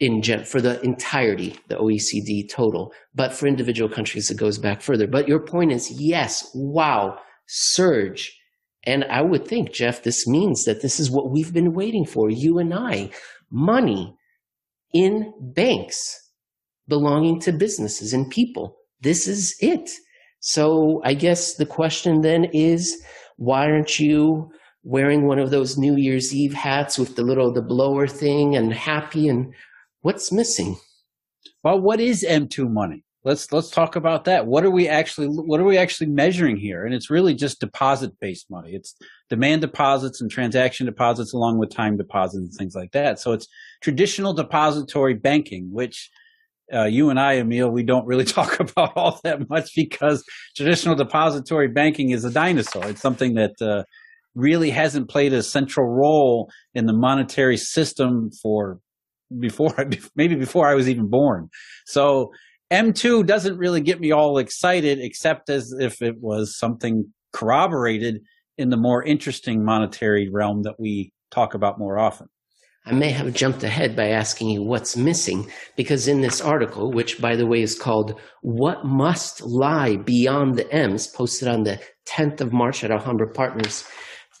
[0.00, 2.92] in gen- for the entirety, the OECD total.
[3.14, 5.06] But for individual countries, it goes back further.
[5.06, 8.38] But your point is, yes, wow, surge
[8.88, 12.30] and I would think, Jeff, this means that this is what we've been waiting for,
[12.30, 13.10] you and I
[13.50, 14.14] money
[14.94, 16.30] in banks
[16.86, 18.76] belonging to businesses and people.
[19.00, 19.90] This is it.
[20.40, 23.02] So I guess the question then is
[23.36, 24.48] why aren't you
[24.84, 28.72] wearing one of those New Year's Eve hats with the little the blower thing and
[28.72, 29.52] happy and
[30.08, 30.74] what's missing?
[31.62, 33.04] Well, what is M2 money?
[33.24, 34.46] let's let's talk about that.
[34.46, 36.86] What are we actually what are we actually measuring here?
[36.86, 38.70] And it's really just deposit based money.
[38.72, 38.94] It's
[39.28, 43.18] demand deposits and transaction deposits along with time deposits and things like that.
[43.18, 43.46] So it's
[43.82, 46.08] traditional depository banking, which
[46.72, 50.24] uh, you and I, Emil, we don't really talk about all that much because
[50.56, 52.86] traditional depository banking is a dinosaur.
[52.86, 53.82] It's something that uh,
[54.34, 58.78] really hasn't played a central role in the monetary system for
[59.38, 59.74] before
[60.16, 61.48] maybe before I was even born.
[61.86, 62.30] So
[62.72, 68.20] M2 doesn't really get me all excited, except as if it was something corroborated
[68.58, 72.26] in the more interesting monetary realm that we talk about more often.
[72.84, 77.20] I may have jumped ahead by asking you what's missing, because in this article, which
[77.20, 82.40] by the way is called What Must Lie Beyond the M's, posted on the 10th
[82.40, 83.84] of March at Alhambra Partners,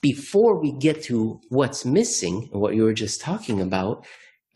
[0.00, 4.06] before we get to what's missing, and what you were just talking about,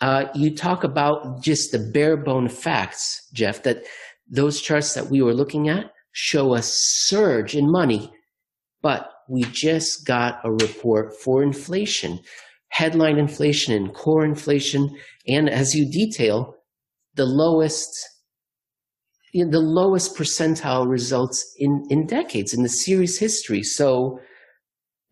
[0.03, 3.85] uh, you talk about just the bare bone facts, Jeff, that
[4.29, 8.13] those charts that we were looking at show a surge in money,
[8.83, 12.19] but we just got a report for inflation,
[12.71, 14.91] headline inflation and core inflation,
[15.29, 16.57] and as you detail,
[17.15, 17.89] the lowest
[19.35, 23.63] the lowest percentile results in, in decades in the series history.
[23.63, 24.21] So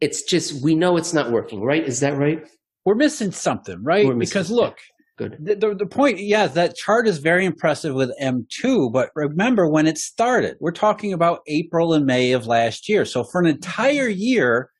[0.03, 1.83] it's just we know it's not working, right?
[1.83, 2.47] Is that right?
[2.85, 4.05] We're missing something, right?
[4.07, 4.79] Missing because look,
[5.19, 5.37] Good.
[5.39, 9.87] the, the, the point, yeah, that chart is very impressive with M2, but remember when
[9.87, 13.05] it started, we're talking about April and May of last year.
[13.05, 14.71] So for an entire year,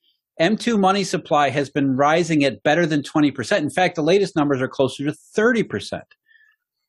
[0.41, 3.59] M2 money supply has been rising at better than 20%.
[3.59, 6.01] In fact, the latest numbers are closer to 30%.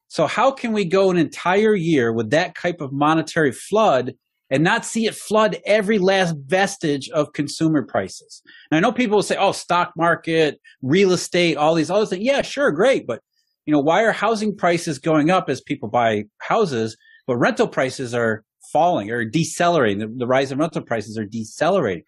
[0.08, 4.14] So how can we go an entire year with that type of monetary flood
[4.52, 8.44] and not see it flood every last vestige of consumer prices?
[8.70, 12.24] And I know people will say, oh, stock market, real estate, all these other things.
[12.24, 13.08] Yeah, sure, great.
[13.08, 13.22] But
[13.66, 18.14] you know, why are housing prices going up as people buy houses, but rental prices
[18.14, 20.00] are falling or decelerating?
[20.00, 22.04] The, the rise in rental prices are decelerating.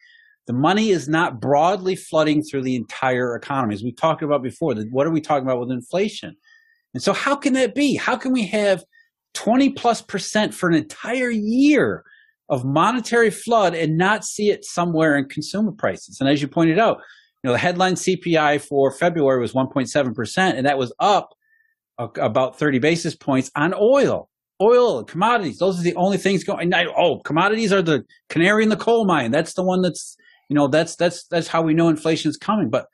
[0.46, 3.76] The money is not broadly flooding through the entire economy.
[3.76, 6.36] As we talked about before, what are we talking about with inflation?
[6.94, 7.96] And so how can that be?
[7.96, 8.84] How can we have
[9.36, 12.04] 20 plus percent for an entire year
[12.50, 16.18] of monetary flood and not see it somewhere in consumer prices?
[16.20, 16.98] And as you pointed out,
[17.44, 21.30] you know, the headline CPI for February was 1.7%, and that was up
[21.98, 24.30] about 30 basis points on oil.
[24.62, 26.74] Oil, commodities, those are the only things going.
[26.74, 29.32] I, oh, commodities are the canary in the coal mine.
[29.32, 30.16] That's the one that's,
[30.48, 32.70] you know, that's that's that's how we know inflation is coming.
[32.70, 32.86] But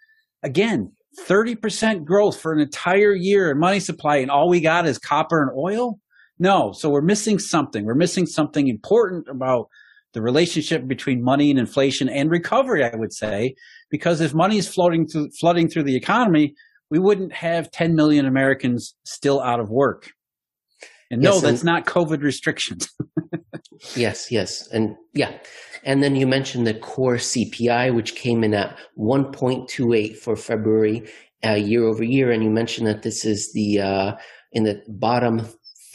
[0.41, 0.91] again,
[1.27, 5.41] 30% growth for an entire year in money supply, and all we got is copper
[5.41, 5.99] and oil.
[6.39, 7.85] No, so we're missing something.
[7.85, 9.67] We're missing something important about
[10.13, 12.83] the relationship between money and inflation and recovery.
[12.83, 13.55] I would say,
[13.89, 16.55] because if money is floating through, flooding through the economy,
[16.89, 20.11] we wouldn't have 10 million Americans still out of work.
[21.11, 22.89] And yes, no, that's and, not COVID restrictions.
[23.95, 24.67] yes, yes.
[24.71, 25.37] And yeah.
[25.83, 31.09] And then you mentioned the core CPI, which came in at 1.28 for February
[31.45, 32.31] uh, year over year.
[32.31, 34.15] And you mentioned that this is the uh,
[34.51, 35.47] in the bottom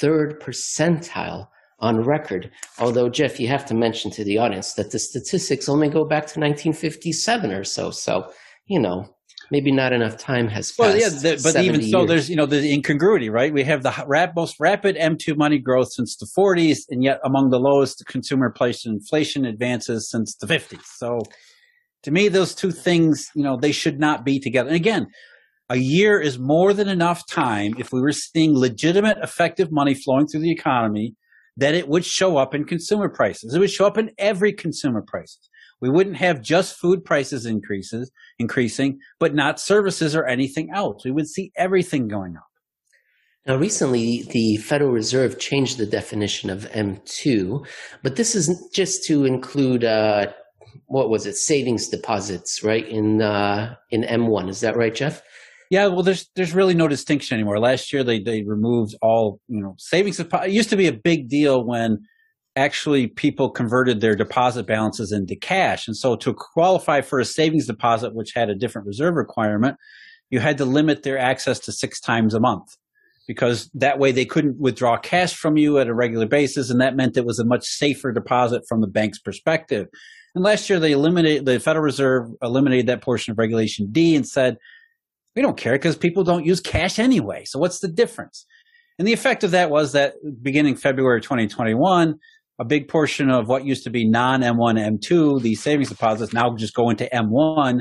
[0.05, 2.51] third percentile on record.
[2.79, 6.27] Although, Jeff, you have to mention to the audience that the statistics only go back
[6.27, 7.91] to 1957 or so.
[7.91, 8.31] So,
[8.67, 9.09] you know,
[9.51, 10.79] maybe not enough time has passed.
[10.79, 12.09] Well, yeah, the, but even so, years.
[12.09, 13.53] there's you know the incongruity, right?
[13.53, 17.49] We have the rap, most rapid M2 money growth since the 40s, and yet among
[17.49, 20.85] the lowest consumer price inflation advances since the 50s.
[20.97, 21.21] So,
[22.03, 24.69] to me, those two things, you know, they should not be together.
[24.69, 25.07] And again,
[25.71, 30.27] a year is more than enough time if we were seeing legitimate, effective money flowing
[30.27, 31.15] through the economy.
[31.57, 33.55] That it would show up in consumer prices.
[33.55, 35.49] It would show up in every consumer prices.
[35.81, 41.05] We wouldn't have just food prices increases increasing, but not services or anything else.
[41.05, 42.47] We would see everything going up.
[43.47, 47.67] Now, recently, the Federal Reserve changed the definition of M2,
[48.03, 50.33] but this is just to include uh,
[50.87, 52.89] what was it, savings deposits, right?
[52.89, 55.23] In uh, in M1, is that right, Jeff?
[55.71, 57.59] Yeah, well, there's there's really no distinction anymore.
[57.59, 60.21] Last year, they they removed all you know savings.
[60.21, 62.05] It used to be a big deal when
[62.57, 65.89] actually people converted their deposit balances into cash.
[65.89, 69.77] And so to qualify for a savings deposit, which had a different reserve requirement,
[70.31, 72.77] you had to limit their access to six times a month
[73.27, 76.71] because that way they couldn't withdraw cash from you at a regular basis.
[76.71, 79.89] And that meant it was a much safer deposit from the bank's perspective.
[80.35, 84.27] And last year they eliminated, the Federal Reserve eliminated that portion of Regulation D and
[84.27, 84.59] said,
[85.35, 87.45] we don't care because people don't use cash anyway.
[87.47, 88.47] So what's the difference?
[88.99, 92.15] And the effect of that was that beginning February 2021,
[92.61, 96.55] a big portion of what used to be non M1, M2, these savings deposits now
[96.57, 97.81] just go into M1,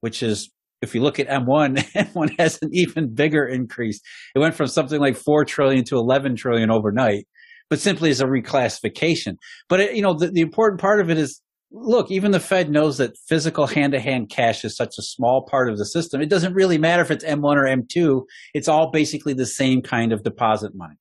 [0.00, 0.50] which is,
[0.82, 4.00] if you look at M1, M1 has an even bigger increase.
[4.34, 7.26] It went from something like 4 trillion to 11 trillion overnight,
[7.68, 9.34] but simply as a reclassification.
[9.68, 11.40] But, it, you know, the, the important part of it is
[11.72, 15.46] look, even the Fed knows that physical hand to hand cash is such a small
[15.48, 16.20] part of the system.
[16.20, 18.22] It doesn't really matter if it's M1 or M2.
[18.54, 20.96] It's all basically the same kind of deposit money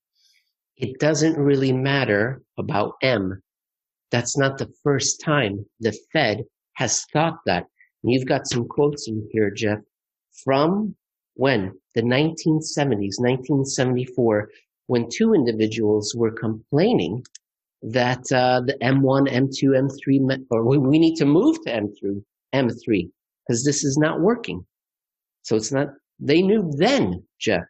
[0.79, 3.41] it doesn't really matter about M.
[4.11, 7.65] That's not the first time the Fed has thought that.
[8.01, 9.79] And you've got some quotes in here, Jeff,
[10.45, 10.95] from
[11.35, 11.73] when?
[11.95, 14.49] The 1970s, 1974,
[14.87, 17.23] when two individuals were complaining
[17.81, 22.21] that uh, the M1, M2, M3, or we need to move to M3,
[22.53, 23.09] M3,
[23.47, 24.65] because this is not working.
[25.43, 25.87] So it's not,
[26.19, 27.63] they knew then, Jeff,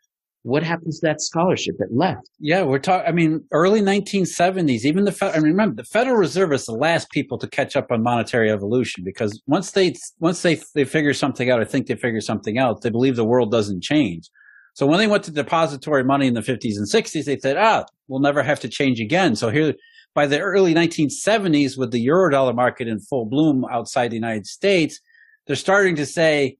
[0.43, 2.29] what happens to that scholarship that left?
[2.39, 3.07] Yeah, we're talking.
[3.07, 4.85] I mean, early 1970s.
[4.85, 7.91] Even the I mean, remember the Federal Reserve is the last people to catch up
[7.91, 11.95] on monetary evolution because once they once they they figure something out, I think they
[11.95, 12.81] figure something out.
[12.81, 14.29] They believe the world doesn't change.
[14.75, 17.83] So when they went to depository money in the 50s and 60s, they said, ah,
[18.07, 19.35] we'll never have to change again.
[19.35, 19.73] So here,
[20.13, 24.99] by the early 1970s, with the eurodollar market in full bloom outside the United States,
[25.47, 26.57] they're starting to say,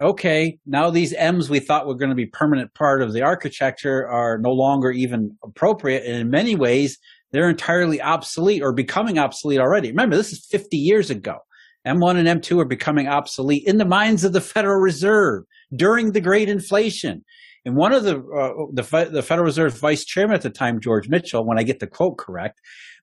[0.00, 4.06] okay, now these M's we thought were going to be permanent part of the architecture
[4.06, 6.04] are no longer even appropriate.
[6.04, 6.98] And in many ways,
[7.32, 9.88] they're entirely obsolete or becoming obsolete already.
[9.88, 11.38] Remember, this is 50 years ago.
[11.86, 16.20] M1 and M2 are becoming obsolete in the minds of the Federal Reserve during the
[16.20, 17.24] Great Inflation.
[17.66, 21.08] And one of the, uh, the, the Federal Reserve vice chairman at the time, George
[21.08, 22.60] Mitchell, when I get the quote correct,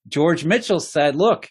[0.08, 1.50] George Mitchell said, look,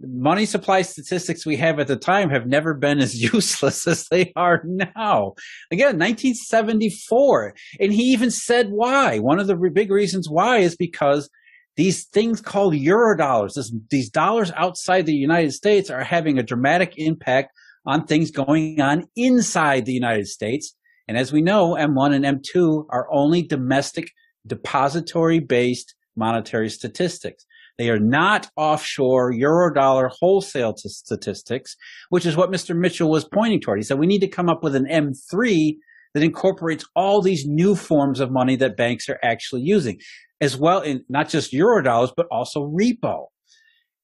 [0.00, 4.32] money supply statistics we have at the time have never been as useless as they
[4.36, 5.34] are now.
[5.72, 7.54] Again, 1974.
[7.80, 9.18] And he even said why.
[9.18, 11.28] One of the big reasons why is because
[11.76, 16.44] these things called euro dollars, this, these dollars outside the United States are having a
[16.44, 17.50] dramatic impact
[17.84, 20.76] on things going on inside the United States.
[21.08, 24.10] And as we know, M1 and M2 are only domestic
[24.46, 27.44] depository based monetary statistics.
[27.76, 31.76] They are not offshore eurodollar wholesale statistics,
[32.08, 32.76] which is what Mr.
[32.76, 33.78] Mitchell was pointing toward.
[33.78, 35.76] He said we need to come up with an M3
[36.14, 39.98] that incorporates all these new forms of money that banks are actually using,
[40.40, 43.26] as well in not just eurodollars, but also repo.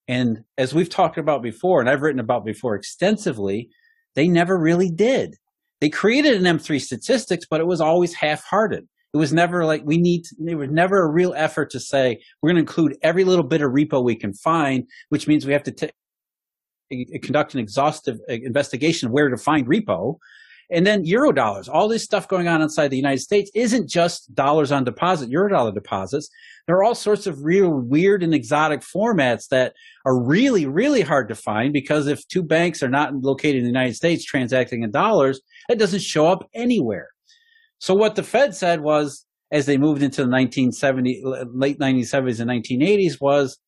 [0.09, 3.71] And as we've talked about before, and I've written about before extensively,
[4.17, 5.37] they never really did.
[5.81, 8.87] They created an M3 statistics, but it was always half hearted.
[9.13, 12.21] It was never like we need, to, there was never a real effort to say,
[12.41, 15.53] we're going to include every little bit of repo we can find, which means we
[15.53, 15.91] have to t-
[17.21, 20.17] conduct an exhaustive uh, investigation of where to find repo.
[20.73, 24.33] And then euro dollars, all this stuff going on inside the United States isn't just
[24.35, 26.29] dollars on deposit, euro dollar deposits.
[26.67, 29.75] There are all sorts of real weird and exotic formats that
[30.07, 33.69] are really, really hard to find because if two banks are not located in the
[33.69, 37.09] United States transacting in dollars, it doesn't show up anywhere.
[37.79, 42.51] So what the Fed said was, as they moved into the 1970, late 1970s and
[42.51, 43.59] 1980s, was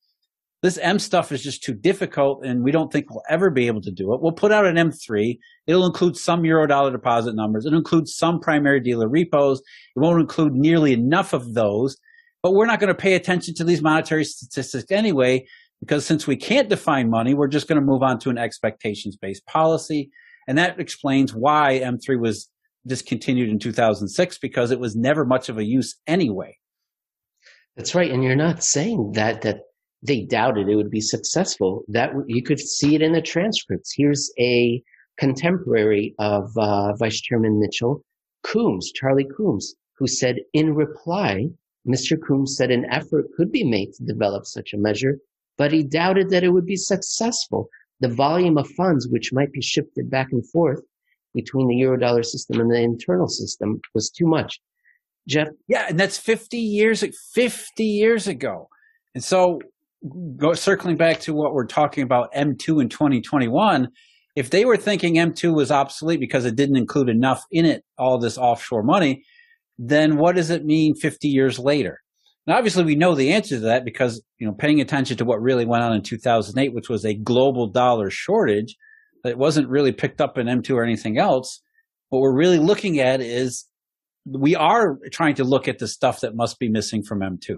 [0.63, 3.81] this M stuff is just too difficult and we don't think we'll ever be able
[3.81, 4.21] to do it.
[4.21, 5.37] We'll put out an M3.
[5.67, 7.65] It'll include some euro dollar deposit numbers.
[7.65, 9.59] It'll include some primary dealer repos.
[9.59, 11.97] It won't include nearly enough of those,
[12.41, 15.45] but we're not going to pay attention to these monetary statistics anyway,
[15.81, 19.17] because since we can't define money, we're just going to move on to an expectations
[19.17, 20.11] based policy.
[20.47, 22.49] And that explains why M3 was
[22.87, 26.57] discontinued in 2006 because it was never much of a use anyway.
[27.75, 29.63] That's right, and you're not saying that that
[30.03, 31.83] they doubted it would be successful.
[31.87, 33.93] That you could see it in the transcripts.
[33.95, 34.83] Here's a
[35.17, 38.03] contemporary of uh, Vice Chairman Mitchell,
[38.43, 41.45] Coombs, Charlie Coombs, who said in reply,
[41.87, 42.17] Mr.
[42.27, 45.19] Coombs said an effort could be made to develop such a measure,
[45.57, 47.69] but he doubted that it would be successful.
[47.99, 50.81] The volume of funds which might be shifted back and forth
[51.33, 54.59] between the eurodollar system and the internal system was too much.
[55.27, 55.47] Jeff?
[55.67, 58.67] Yeah, and that's 50 years, 50 years ago.
[59.15, 59.59] And so
[60.37, 63.87] go, circling back to what we're talking about M2 in 2021,
[64.35, 68.17] if they were thinking M2 was obsolete because it didn't include enough in it, all
[68.17, 69.23] this offshore money,
[69.77, 71.99] then what does it mean 50 years later?
[72.45, 75.41] Now, obviously, we know the answer to that because, you know, paying attention to what
[75.41, 78.75] really went on in 2008, which was a global dollar shortage,
[79.23, 81.61] that wasn't really picked up in M2 or anything else.
[82.09, 83.65] What we're really looking at is
[84.25, 87.57] we are trying to look at the stuff that must be missing from M2.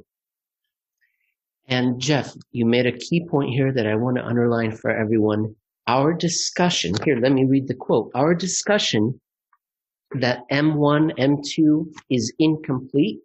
[1.68, 5.55] And Jeff, you made a key point here that I want to underline for everyone.
[5.88, 8.11] Our discussion, here, let me read the quote.
[8.16, 9.20] Our discussion
[10.20, 13.20] that M1, M2 is incomplete,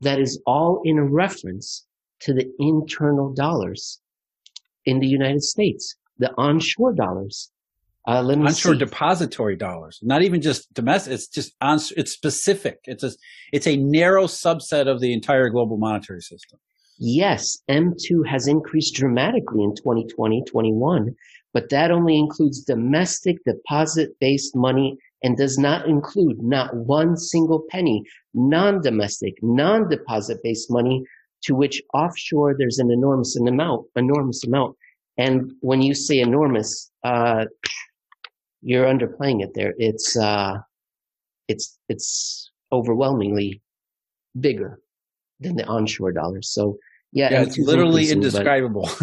[0.00, 1.86] that is all in reference
[2.20, 4.00] to the internal dollars
[4.84, 7.50] in the United States, the onshore dollars.
[8.06, 8.78] Uh, let me onshore see.
[8.78, 11.14] depository dollars, not even just domestic.
[11.14, 12.78] It's just on, it's specific.
[12.84, 13.10] It's a,
[13.52, 16.60] it's a narrow subset of the entire global monetary system.
[16.98, 21.14] Yes, M2 has increased dramatically in 2020, 21,
[21.52, 27.64] but that only includes domestic deposit based money and does not include not one single
[27.70, 28.02] penny
[28.34, 31.04] non-domestic, non-deposit based money
[31.42, 34.76] to which offshore there's an enormous amount, enormous amount.
[35.18, 37.46] And when you say enormous, uh,
[38.62, 39.74] you're underplaying it there.
[39.78, 40.58] It's uh,
[41.48, 43.62] it's it's overwhelmingly
[44.38, 44.80] bigger
[45.40, 46.52] than the onshore dollars.
[46.52, 46.76] So
[47.12, 48.88] yeah, yeah it's literally indescribable.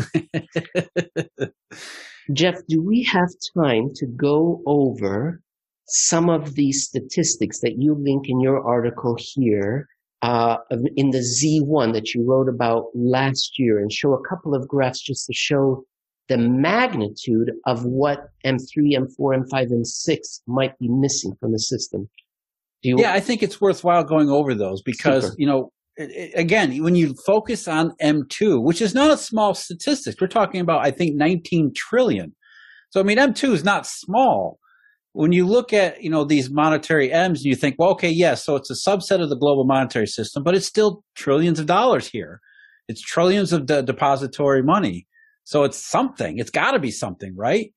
[2.34, 5.42] Jeff, do we have time to go over
[5.88, 9.88] some of these statistics that you link in your article here
[10.22, 10.58] uh,
[10.96, 15.02] in the Z1 that you wrote about last year and show a couple of graphs
[15.02, 15.84] just to show
[16.30, 20.18] the magnitude of what M3, M4, M5, M6
[20.48, 22.10] might be missing from the system.
[22.82, 25.36] You- yeah, I think it's worthwhile going over those because, Super.
[25.38, 30.28] you know, again, when you focus on M2, which is not a small statistic, we're
[30.28, 32.34] talking about, I think, 19 trillion.
[32.90, 34.60] So, I mean, M2 is not small.
[35.14, 38.44] When you look at, you know, these monetary M's, and you think, well, okay, yes,
[38.44, 42.08] so it's a subset of the global monetary system, but it's still trillions of dollars
[42.08, 42.40] here.
[42.88, 45.08] It's trillions of de- depository money.
[45.44, 46.40] So it's something.
[46.40, 47.72] It's got to be something, right?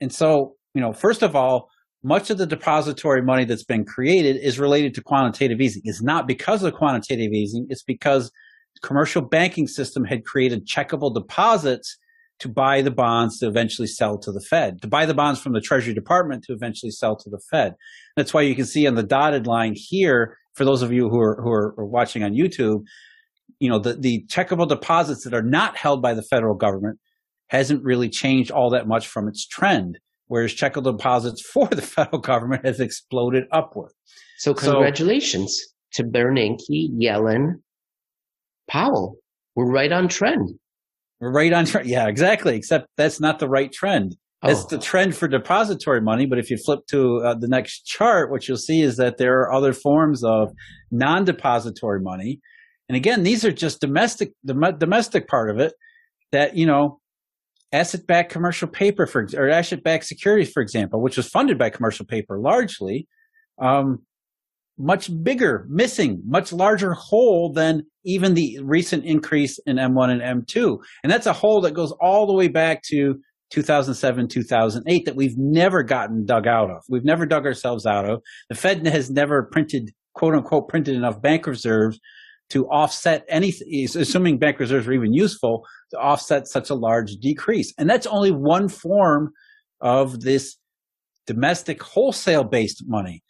[0.00, 1.68] And so, you know, first of all,
[2.06, 5.82] much of the depository money that's been created is related to quantitative easing.
[5.84, 8.30] It's not because of quantitative easing, it's because
[8.76, 11.98] the commercial banking system had created checkable deposits
[12.38, 15.52] to buy the bonds to eventually sell to the Fed, to buy the bonds from
[15.52, 17.74] the Treasury Department to eventually sell to the Fed.
[18.14, 21.18] That's why you can see on the dotted line here, for those of you who
[21.18, 22.84] are, who are watching on YouTube,
[23.58, 27.00] you know, the, the checkable deposits that are not held by the federal government
[27.48, 29.98] hasn't really changed all that much from its trend,
[30.28, 33.92] whereas checkable deposits for the federal government has exploded upward.
[34.38, 35.58] So congratulations
[35.90, 37.54] so, to Bernanke, Yellen,
[38.68, 39.16] Powell.
[39.54, 40.50] We're right on trend.
[41.20, 41.88] We're right on trend.
[41.88, 42.56] Yeah, exactly.
[42.56, 44.16] Except that's not the right trend.
[44.42, 44.68] That's oh.
[44.68, 46.26] the trend for depository money.
[46.26, 49.40] But if you flip to uh, the next chart, what you'll see is that there
[49.40, 50.52] are other forms of
[50.90, 52.40] non-depository money.
[52.88, 55.72] And again, these are just domestic, the domestic part of it
[56.32, 57.00] that, you know,
[57.72, 62.38] asset-backed commercial paper for, or asset-backed securities, for example, which was funded by commercial paper
[62.38, 63.08] largely,
[63.58, 64.02] um,
[64.78, 70.78] much bigger, missing, much larger hole than even the recent increase in M1 and M2.
[71.02, 73.16] And that's a hole that goes all the way back to
[73.50, 76.82] 2007, 2008 that we've never gotten dug out of.
[76.88, 78.22] We've never dug ourselves out of.
[78.48, 81.98] The Fed has never printed, quote unquote, printed enough bank reserves
[82.50, 87.72] to offset anything, assuming bank reserves are even useful, to offset such a large decrease.
[87.78, 89.30] And that's only one form
[89.80, 90.56] of this
[91.26, 93.22] domestic wholesale based money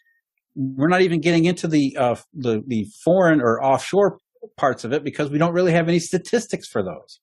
[0.56, 4.18] we're not even getting into the uh, the the foreign or offshore
[4.56, 7.20] parts of it because we don't really have any statistics for those.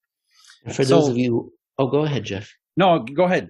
[0.73, 2.49] For so, those of you, oh, go ahead, Jeff.
[2.77, 3.49] No, go ahead.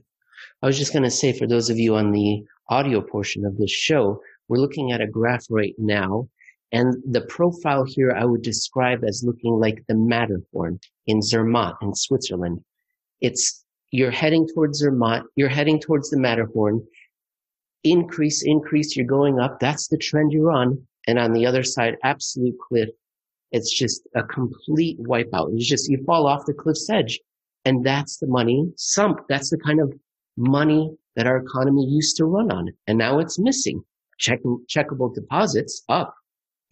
[0.62, 3.58] I was just going to say for those of you on the audio portion of
[3.58, 6.28] this show, we're looking at a graph right now,
[6.74, 11.94] and the profile here I would describe as looking like the Matterhorn in Zermatt in
[11.94, 12.60] Switzerland.
[13.22, 16.84] It's you're heading towards Zermatt, you're heading towards the Matterhorn,
[17.84, 19.60] increase, increase, you're going up.
[19.60, 20.86] That's the trend you're on.
[21.08, 22.90] And on the other side, absolute cliff.
[23.52, 25.54] It's just a complete wipeout.
[25.54, 27.20] It's just, you fall off the cliff's edge.
[27.66, 29.20] And that's the money sump.
[29.30, 29.94] That's the kind of
[30.38, 32.70] money that our economy used to run on.
[32.88, 33.84] And now it's missing.
[34.18, 36.16] Checking, checkable deposits up,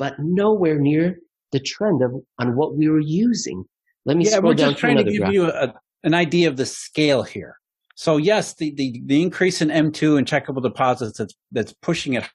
[0.01, 1.19] but nowhere near
[1.51, 3.63] the trend of on what we were using.
[4.03, 5.33] Let me yeah, scroll we're down just trying to, to give graph.
[5.33, 7.59] you a, an idea of the scale here.
[7.93, 12.27] So yes, the, the, the increase in M2 and checkable deposits that's, that's pushing it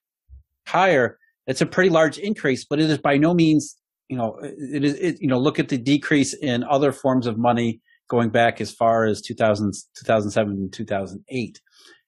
[0.69, 3.77] higher, it's a pretty large increase, but it is by no means,
[4.09, 7.37] you know, it is, it, you know, look at the decrease in other forms of
[7.37, 11.61] money going back as far as 2000, 2007 and 2008.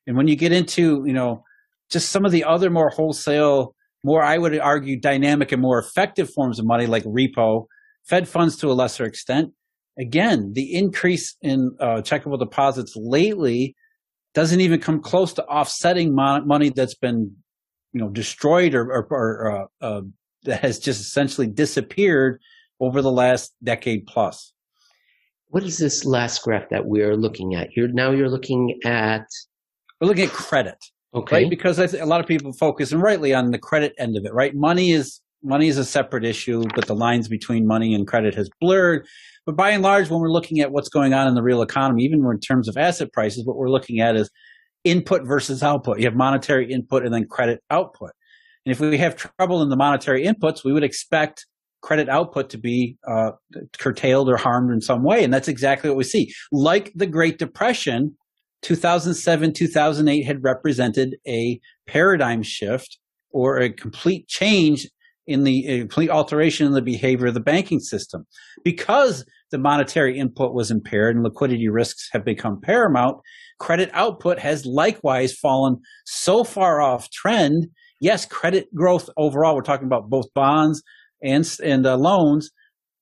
[0.06, 1.42] And when you get into, you know,
[1.90, 3.74] just some of the other more wholesale,
[4.04, 7.66] more, I would argue, dynamic and more effective forms of money like repo,
[8.04, 9.52] Fed funds to a lesser extent,
[9.98, 13.74] again, the increase in uh, checkable deposits lately
[14.34, 17.34] doesn't even come close to offsetting mon- money that's been,
[17.92, 20.00] you know, destroyed or, or, or uh, uh,
[20.44, 22.40] that has just essentially disappeared
[22.80, 24.52] over the last decade plus.
[25.48, 27.88] What is this last graph that we're looking at here?
[27.88, 29.26] Now you're looking at.
[30.00, 30.78] We're looking at credit.
[31.14, 31.44] Okay.
[31.44, 31.50] Right?
[31.50, 34.54] Because a lot of people focus, and rightly, on the credit end of it, right?
[34.54, 38.50] Money is money is a separate issue, but the lines between money and credit has
[38.60, 39.06] blurred.
[39.46, 42.04] But by and large, when we're looking at what's going on in the real economy,
[42.04, 44.28] even in terms of asset prices, what we're looking at is
[44.84, 45.98] input versus output.
[45.98, 48.10] You have monetary input and then credit output.
[48.66, 51.46] And if we have trouble in the monetary inputs, we would expect
[51.80, 53.30] credit output to be uh,
[53.78, 55.24] curtailed or harmed in some way.
[55.24, 56.32] And that's exactly what we see.
[56.52, 58.16] Like the Great Depression,
[58.62, 62.98] 2007, 2008 had represented a paradigm shift
[63.30, 64.88] or a complete change
[65.26, 68.26] in the complete alteration in the behavior of the banking system.
[68.64, 73.18] Because the monetary input was impaired and liquidity risks have become paramount,
[73.58, 77.68] credit output has likewise fallen so far off trend.
[78.00, 80.82] Yes, credit growth overall, we're talking about both bonds
[81.22, 82.50] and, and uh, loans.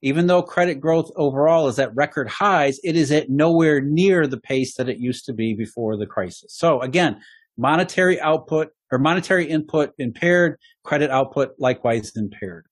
[0.02, 4.40] Even though credit growth overall is at record highs, it is at nowhere near the
[4.40, 6.54] pace that it used to be before the crisis.
[6.54, 7.20] So again,
[7.56, 12.66] monetary output or monetary input impaired, credit output likewise impaired.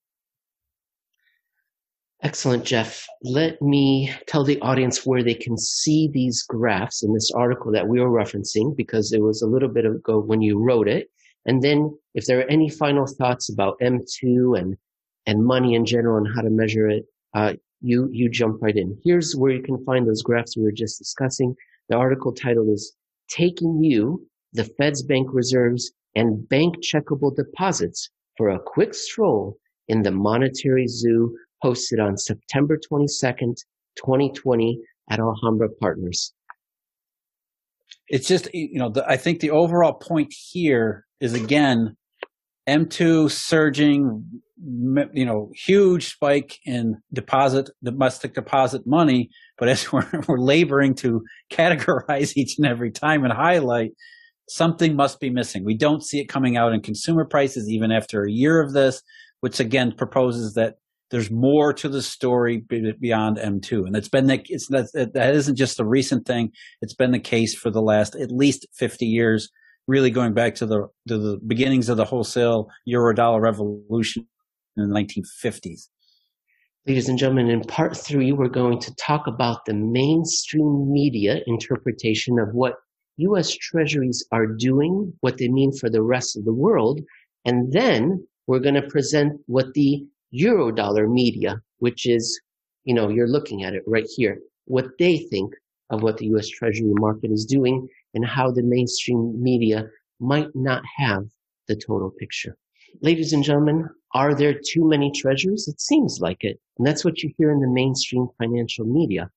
[2.23, 3.07] Excellent, Jeff.
[3.23, 7.87] Let me tell the audience where they can see these graphs in this article that
[7.87, 11.11] we were referencing because it was a little bit ago when you wrote it.
[11.45, 14.77] And then if there are any final thoughts about M2 and,
[15.27, 17.05] and money in general and how to measure it,
[17.35, 18.99] uh, you, you jump right in.
[19.05, 21.55] Here's where you can find those graphs we were just discussing.
[21.89, 22.95] The article title is
[23.29, 29.59] Taking You, the Fed's Bank Reserves and Bank Checkable Deposits for a Quick Stroll
[29.89, 33.57] in the Monetary Zoo posted on September 22nd,
[33.97, 34.81] 2020
[35.11, 36.33] at Alhambra Partners.
[38.09, 41.97] it's just you know the, I think the overall point here is again
[42.69, 44.25] M2 surging,
[45.13, 49.31] you know, huge spike in deposit, domestic deposit money.
[49.59, 53.93] But as we're, we're laboring to categorize each and every time and highlight,
[54.49, 55.65] something must be missing.
[55.65, 59.03] We don't see it coming out in consumer prices even after a year of this,
[59.41, 60.75] which again proposes that
[61.11, 62.65] there's more to the story
[63.01, 63.87] beyond M2.
[63.87, 66.51] And it's been the, it's that, that isn't just a recent thing.
[66.81, 69.51] It's been the case for the last at least 50 years
[69.87, 74.27] really going back to the to the beginnings of the wholesale euro dollar revolution
[74.77, 75.89] in the 1950s.
[76.87, 82.39] Ladies and gentlemen, in part three, we're going to talk about the mainstream media interpretation
[82.39, 82.75] of what
[83.19, 83.57] U.S.
[83.57, 87.01] treasuries are doing, what they mean for the rest of the world,
[87.47, 90.05] and then we're going to present what the
[90.35, 92.39] Eurodollar media, which is,
[92.85, 95.55] you know, you're looking at it right here, what they think
[95.91, 96.49] of what the U.S.
[96.49, 99.89] Treasury market is doing and how the mainstream media
[100.21, 101.25] might not have
[101.69, 102.57] the total picture.
[103.03, 105.67] Ladies and gentlemen, are there too many treasuries?
[105.67, 106.61] It seems like it.
[106.79, 109.31] And that's what you hear in the mainstream financial media.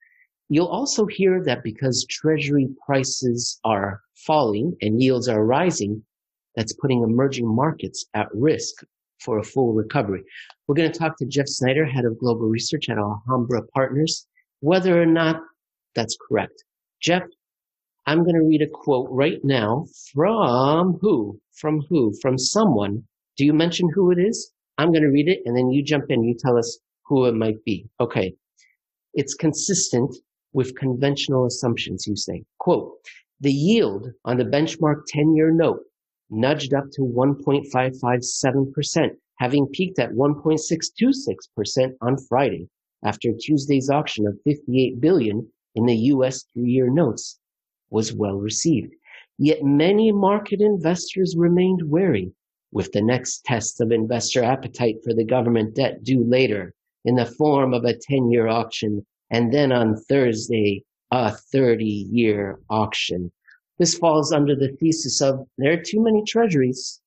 [0.50, 6.04] You'll also hear that because treasury prices are falling and yields are rising,
[6.56, 8.84] that's putting emerging markets at risk
[9.20, 10.24] for a full recovery.
[10.68, 14.28] We're going to talk to Jeff Snider, head of global research at Alhambra Partners,
[14.60, 15.42] whether or not
[15.96, 16.64] that's correct.
[17.02, 17.24] Jeff,
[18.10, 21.42] I'm going to read a quote right now from who?
[21.52, 22.14] From who?
[22.22, 23.04] From someone.
[23.36, 24.54] Do you mention who it is?
[24.78, 26.24] I'm going to read it and then you jump in.
[26.24, 27.90] You tell us who it might be.
[28.00, 28.34] Okay.
[29.14, 30.16] It's consistent
[30.54, 32.46] with conventional assumptions, you say.
[32.60, 32.94] Quote,
[33.42, 35.82] the yield on the benchmark 10 year note
[36.30, 42.70] nudged up to 1.557%, having peaked at 1.626% on Friday
[43.04, 47.38] after Tuesday's auction of 58 billion in the US three year notes
[47.90, 48.94] was well received.
[49.38, 52.32] Yet many market investors remained wary
[52.72, 56.74] with the next test of investor appetite for the government debt due later
[57.06, 62.60] in the form of a 10 year auction and then on Thursday, a 30 year
[62.70, 63.32] auction.
[63.80, 67.00] This falls under the thesis of there are too many treasuries.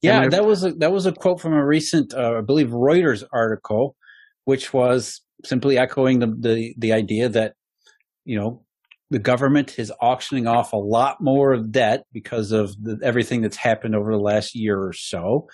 [0.00, 3.24] Yeah, that was a, that was a quote from a recent, uh, I believe, Reuters
[3.32, 3.96] article,
[4.44, 7.54] which was simply echoing the, the the idea that
[8.24, 8.62] you know,
[9.10, 13.56] the government is auctioning off a lot more of debt because of the, everything that's
[13.56, 15.48] happened over the last year or so,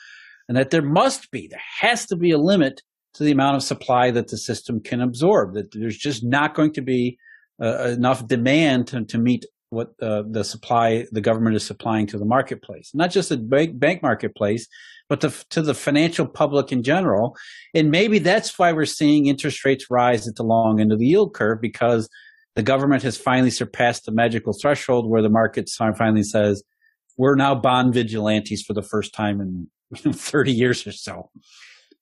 [0.49, 2.83] and that there must be, there has to be a limit
[3.15, 5.55] to the amount of supply that the system can absorb.
[5.55, 7.19] That there's just not going to be
[7.61, 12.19] uh, enough demand to, to meet what uh, the supply the government is supplying to
[12.19, 14.67] the marketplace, not just the bank, bank marketplace,
[15.09, 17.37] but the, to the financial public in general.
[17.75, 21.07] And maybe that's why we're seeing interest rates rise at the long end of the
[21.07, 22.09] yield curve because
[22.57, 26.63] the government has finally surpassed the magical threshold where the market finally says,
[27.17, 31.31] we're now bond vigilantes for the first time in 30 years or so.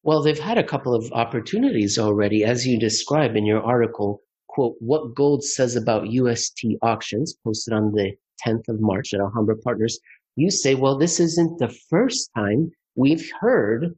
[0.02, 4.22] Well, they've had a couple of opportunities already, as you describe in your article.
[4.48, 8.12] Quote, what Gold says about UST auctions, posted on the
[8.46, 9.98] 10th of March at Alhambra Partners.
[10.36, 13.94] You say, well, this isn't the first time we've heard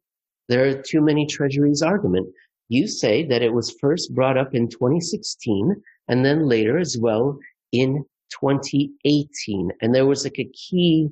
[0.48, 2.28] there are too many treasuries argument.
[2.68, 5.76] You say that it was first brought up in 2016
[6.08, 7.38] and then later as well
[7.72, 9.70] in 2018.
[9.80, 11.08] And there was like a key,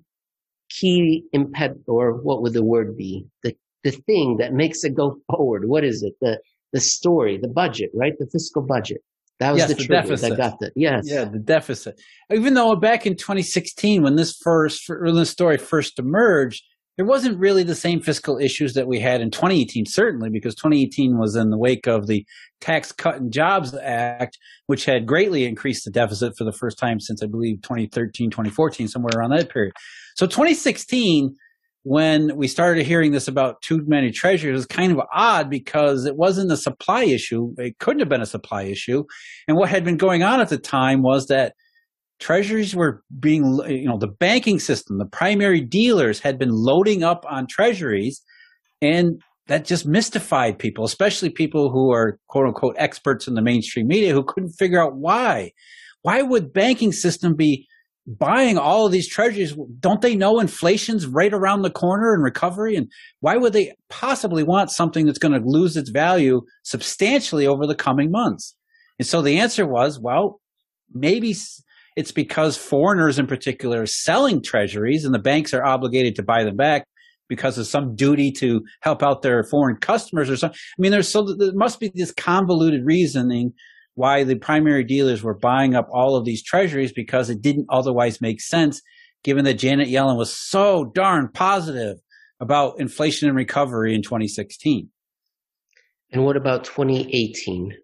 [0.71, 3.27] key imped, or what would the word be?
[3.43, 5.69] The, the thing that makes it go forward.
[5.69, 6.15] What is it?
[6.21, 6.41] The,
[6.73, 8.13] the story, the budget, right?
[8.19, 9.03] The fiscal budget.
[9.41, 10.31] That was yes, the, the trigger deficit.
[10.31, 10.73] that got that.
[10.75, 11.05] yes.
[11.07, 12.01] Yeah, the deficit.
[12.33, 16.65] Even though back in 2016, when this first when this story first emerged,
[16.99, 21.17] there wasn't really the same fiscal issues that we had in 2018, certainly, because 2018
[21.17, 22.27] was in the wake of the
[22.61, 24.37] Tax Cut and Jobs Act,
[24.67, 28.89] which had greatly increased the deficit for the first time since I believe 2013, 2014,
[28.89, 29.75] somewhere around that period.
[30.17, 31.37] So 2016,
[31.85, 36.17] when we started hearing this about too many treasuries, was kind of odd because it
[36.17, 37.55] wasn't a supply issue.
[37.59, 39.05] It couldn't have been a supply issue.
[39.47, 41.55] And what had been going on at the time was that
[42.19, 47.25] treasuries were being, you know, the banking system, the primary dealers had been loading up
[47.29, 48.23] on treasuries
[48.83, 53.87] and that just mystified people, especially people who are quote unquote experts in the mainstream
[53.87, 55.53] media who couldn't figure out why.
[56.03, 57.67] Why would banking system be
[58.07, 59.57] buying all of these treasuries?
[59.81, 62.77] Don't they know inflation's right around the corner and recovery?
[62.77, 62.91] And
[63.21, 67.75] why would they possibly want something that's going to lose its value substantially over the
[67.75, 68.55] coming months?
[68.99, 70.41] And so the answer was, well,
[70.93, 71.35] maybe
[71.99, 76.45] it's because foreigners in particular are selling treasuries and the banks are obligated to buy
[76.45, 76.87] them back
[77.29, 80.57] because of some duty to help out their foreign customers or something.
[80.57, 83.53] I mean, there's so there must be this convoluted reasoning
[83.97, 88.21] why the primary dealers were buying up all of these treasuries because it didn't otherwise
[88.21, 88.81] make sense
[89.25, 91.97] given that Janet Yellen was so darn positive
[92.39, 94.89] about inflation and recovery in 2016.
[96.13, 97.75] And what about 2018?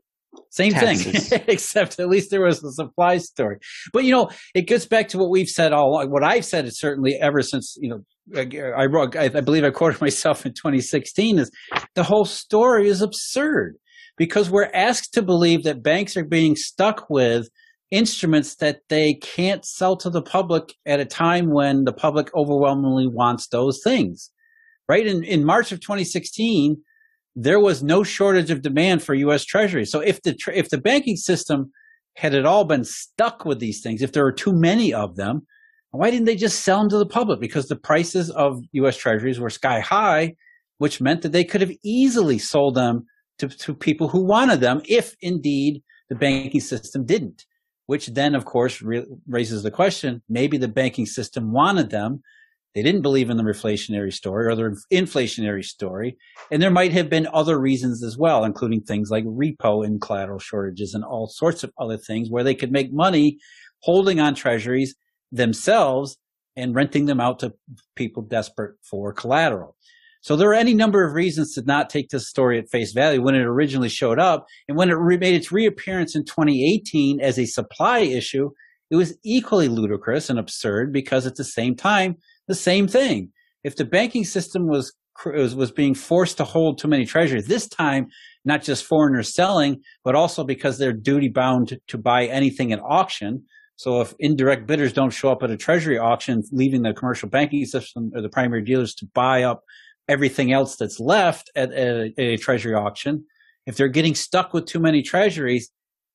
[0.54, 1.30] Same Taxes.
[1.30, 3.56] thing, except at least there was a supply story.
[3.92, 6.12] But you know, it gets back to what we've said all along.
[6.12, 8.04] What I've said is certainly ever since you know
[8.36, 11.50] I, wrote, I, I believe I quoted myself in 2016 is
[11.96, 13.74] the whole story is absurd
[14.16, 17.48] because we're asked to believe that banks are being stuck with
[17.90, 23.08] instruments that they can't sell to the public at a time when the public overwhelmingly
[23.08, 24.30] wants those things.
[24.88, 26.76] Right in in March of 2016
[27.36, 29.44] there was no shortage of demand for U.S.
[29.44, 29.90] Treasuries.
[29.90, 31.70] So if the if the banking system
[32.16, 35.46] had it all been stuck with these things, if there were too many of them,
[35.90, 37.40] why didn't they just sell them to the public?
[37.40, 38.96] Because the prices of U.S.
[38.96, 40.34] Treasuries were sky high,
[40.78, 43.04] which meant that they could have easily sold them
[43.38, 47.44] to, to people who wanted them, if indeed the banking system didn't.
[47.86, 52.22] Which then, of course, re- raises the question: maybe the banking system wanted them
[52.74, 56.16] they didn't believe in the reflationary story or the inflationary story.
[56.50, 60.40] And there might have been other reasons as well, including things like repo and collateral
[60.40, 63.38] shortages and all sorts of other things where they could make money
[63.80, 64.96] holding on treasuries
[65.30, 66.16] themselves
[66.56, 67.52] and renting them out to
[67.94, 69.76] people desperate for collateral.
[70.20, 73.20] So there are any number of reasons to not take this story at face value
[73.20, 74.46] when it originally showed up.
[74.68, 78.50] And when it made its reappearance in 2018 as a supply issue,
[78.90, 82.16] it was equally ludicrous and absurd because at the same time,
[82.48, 83.30] the same thing.
[83.62, 84.92] If the banking system was
[85.24, 88.06] was being forced to hold too many treasuries this time,
[88.44, 93.44] not just foreigners selling, but also because they're duty bound to buy anything at auction.
[93.76, 97.64] So if indirect bidders don't show up at a treasury auction, leaving the commercial banking
[97.64, 99.62] system or the primary dealers to buy up
[100.08, 103.24] everything else that's left at, at, a, at a treasury auction,
[103.66, 105.70] if they're getting stuck with too many treasuries,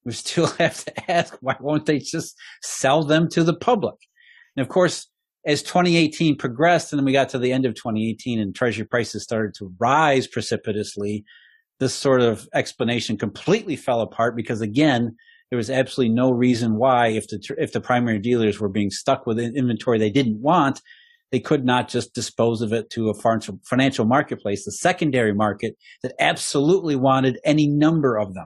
[0.05, 3.95] we still have to ask why won't they just sell them to the public?
[4.55, 5.08] And of course,
[5.45, 9.23] as 2018 progressed and then we got to the end of 2018 and treasury prices
[9.23, 11.23] started to rise precipitously,
[11.79, 15.15] this sort of explanation completely fell apart because again,
[15.49, 19.25] there was absolutely no reason why if the if the primary dealers were being stuck
[19.25, 20.81] with inventory they didn't want,
[21.31, 23.13] they could not just dispose of it to a
[23.63, 28.45] financial marketplace, the secondary market that absolutely wanted any number of them.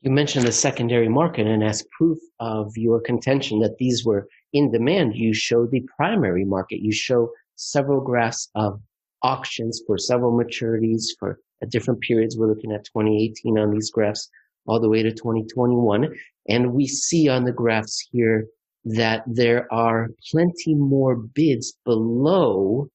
[0.00, 4.70] You mentioned the secondary market, and as proof of your contention that these were in
[4.70, 6.80] demand, you show the primary market.
[6.80, 8.80] You show several graphs of
[9.22, 11.38] auctions for several maturities for
[11.68, 12.36] different periods.
[12.36, 14.28] We're looking at 2018 on these graphs
[14.66, 16.08] all the way to 2021.
[16.48, 18.46] And we see on the graphs here
[18.84, 22.88] that there are plenty more bids below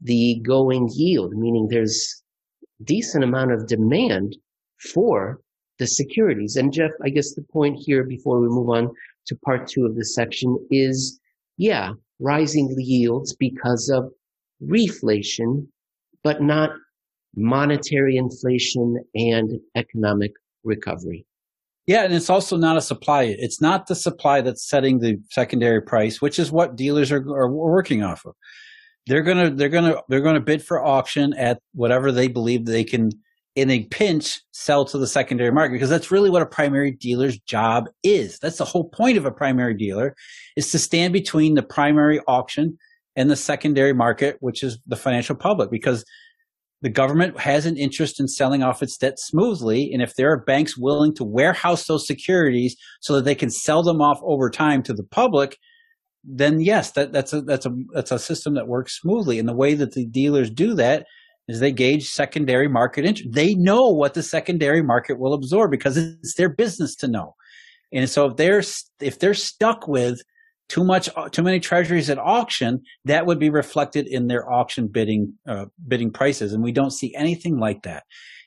[0.00, 2.22] the going yield, meaning there's
[2.84, 4.36] decent amount of demand
[4.92, 5.40] for
[5.78, 6.56] the securities.
[6.56, 8.90] And Jeff, I guess the point here before we move on
[9.26, 11.20] to part two of this section is,
[11.56, 14.10] yeah, rising yields because of
[14.62, 15.66] reflation,
[16.22, 16.70] but not
[17.36, 20.32] monetary inflation and economic
[20.64, 21.26] recovery.
[21.86, 23.24] Yeah, and it's also not a supply.
[23.24, 27.50] It's not the supply that's setting the secondary price, which is what dealers are, are
[27.50, 28.34] working off of.
[29.08, 33.10] They're gonna they're gonna they're gonna bid for auction at whatever they believe they can
[33.54, 37.38] in a pinch sell to the secondary market because that's really what a primary dealer's
[37.40, 38.38] job is.
[38.38, 40.14] That's the whole point of a primary dealer
[40.56, 42.78] is to stand between the primary auction
[43.14, 46.04] and the secondary market, which is the financial public, because
[46.80, 49.92] the government has an interest in selling off its debt smoothly.
[49.92, 53.82] And if there are banks willing to warehouse those securities so that they can sell
[53.82, 55.58] them off over time to the public,
[56.24, 59.38] then yes, that, that's a that's a that's a system that works smoothly.
[59.38, 61.06] And the way that the dealers do that
[61.48, 63.32] is they gauge secondary market interest.
[63.32, 67.34] They know what the secondary market will absorb because it's their business to know.
[67.92, 68.62] And so if they're
[69.00, 70.20] if they're stuck with
[70.68, 75.34] too much too many treasuries at auction, that would be reflected in their auction bidding
[75.46, 78.04] uh, bidding prices, and we don't see anything like that.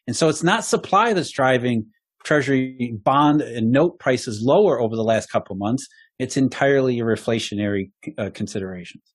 [0.08, 1.86] And so it's not supply that's driving
[2.24, 5.88] treasury bond and note prices lower over the last couple of months.
[6.18, 9.15] It's entirely your reflationary uh, considerations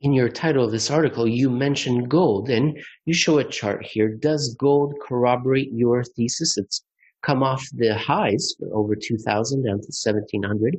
[0.00, 4.08] in your title of this article, you mention gold and you show a chart here.
[4.08, 6.56] Does gold corroborate your thesis?
[6.56, 6.84] It's
[7.22, 10.78] come off the highs over 2000 down to 1700.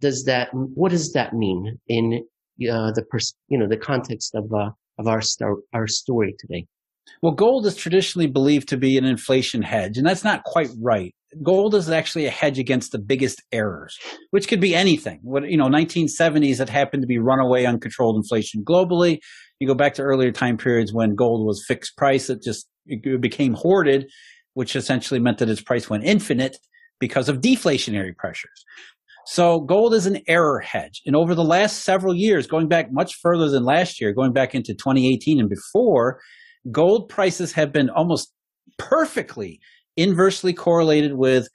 [0.00, 2.24] Does that, what does that mean in
[2.70, 6.66] uh, the, pers- you know, the context of, uh, of our, star- our story today?
[7.22, 11.14] Well, gold is traditionally believed to be an inflation hedge, and that's not quite right
[11.42, 13.98] gold is actually a hedge against the biggest errors,
[14.30, 15.20] which could be anything.
[15.22, 19.18] What you know, 1970s that happened to be runaway uncontrolled inflation globally.
[19.60, 23.20] You go back to earlier time periods when gold was fixed price, it just it
[23.20, 24.10] became hoarded,
[24.54, 26.56] which essentially meant that its price went infinite
[26.98, 28.64] because of deflationary pressures.
[29.24, 31.00] So gold is an error hedge.
[31.06, 34.52] And over the last several years, going back much further than last year, going back
[34.52, 36.20] into 2018 and before,
[36.70, 38.32] gold prices have been almost
[38.78, 39.60] perfectly
[39.96, 41.48] inversely correlated with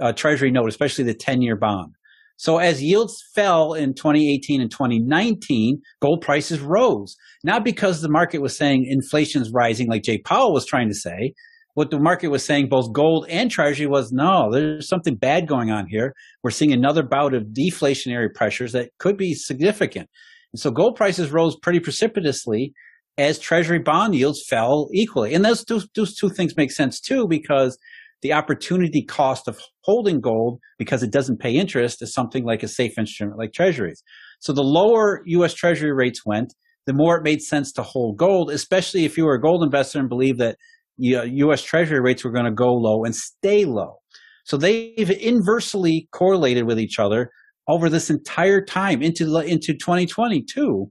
[0.00, 1.92] uh, Treasury note, especially the 10 year bond.
[2.36, 7.16] So as yields fell in 2018 and 2019, gold prices rose.
[7.42, 10.94] Not because the market was saying inflation is rising, like Jay Powell was trying to
[10.94, 11.34] say.
[11.74, 15.70] What the market was saying, both gold and Treasury, was no, there's something bad going
[15.70, 16.14] on here.
[16.42, 20.08] We're seeing another bout of deflationary pressures that could be significant.
[20.52, 22.72] And so gold prices rose pretty precipitously
[23.18, 25.34] as Treasury bond yields fell equally.
[25.34, 27.76] And those two, those two things make sense too, because
[28.22, 32.68] the opportunity cost of holding gold because it doesn't pay interest is something like a
[32.68, 34.02] safe instrument like treasuries.
[34.40, 36.54] So the lower US treasury rates went,
[36.86, 39.98] the more it made sense to hold gold, especially if you were a gold investor
[39.98, 40.56] and believe that
[40.96, 43.96] US treasury rates were going to go low and stay low.
[44.44, 47.30] So they've inversely correlated with each other
[47.68, 50.86] over this entire time into, into 2022,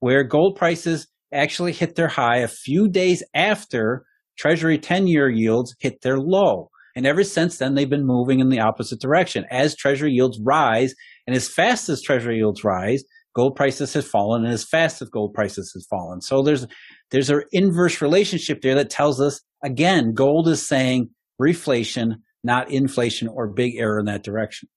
[0.00, 4.04] where gold prices actually hit their high a few days after
[4.38, 6.70] Treasury 10 year yields hit their low.
[6.96, 9.44] And ever since then, they've been moving in the opposite direction.
[9.50, 10.94] As Treasury yields rise,
[11.26, 13.04] and as fast as Treasury yields rise,
[13.36, 16.20] gold prices have fallen, and as fast as gold prices have fallen.
[16.20, 16.66] So there's
[17.10, 21.10] there's an inverse relationship there that tells us again, gold is saying
[21.40, 24.68] reflation, not inflation, or big error in that direction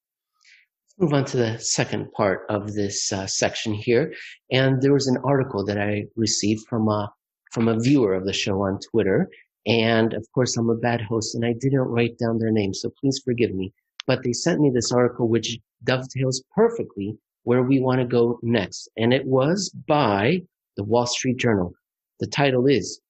[1.01, 4.13] move on to the second part of this uh, section here.
[4.51, 7.11] And there was an article that I received from a
[7.51, 9.27] from a viewer of the show on Twitter.
[9.65, 12.91] And of course, I'm a bad host and I didn't write down their name, so
[13.01, 13.73] please forgive me.
[14.05, 18.87] But they sent me this article which dovetails perfectly where we want to go next.
[18.95, 20.43] And it was by
[20.77, 21.73] the Wall Street Journal.
[22.19, 23.01] The title is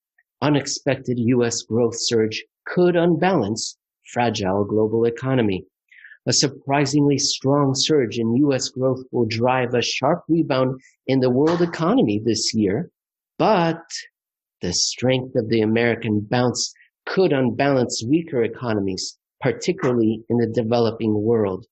[0.42, 1.62] Unexpected U.S.
[1.64, 3.78] Growth Surge Could Unbalance
[4.14, 5.66] Fragile Global Economy.
[6.28, 8.70] A surprisingly strong surge in U.S.
[8.70, 12.92] growth will drive a sharp rebound in the world economy this year,
[13.40, 13.82] but
[14.62, 16.76] the strength of the American bounce
[17.08, 21.66] could unbalance weaker economies, particularly in the developing world.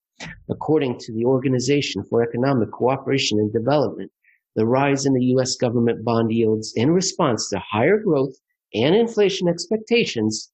[0.49, 4.11] According to the Organization for Economic Cooperation and Development,
[4.55, 5.57] the rise in the U.S.
[5.57, 8.35] government bond yields in response to higher growth
[8.73, 10.51] and inflation expectations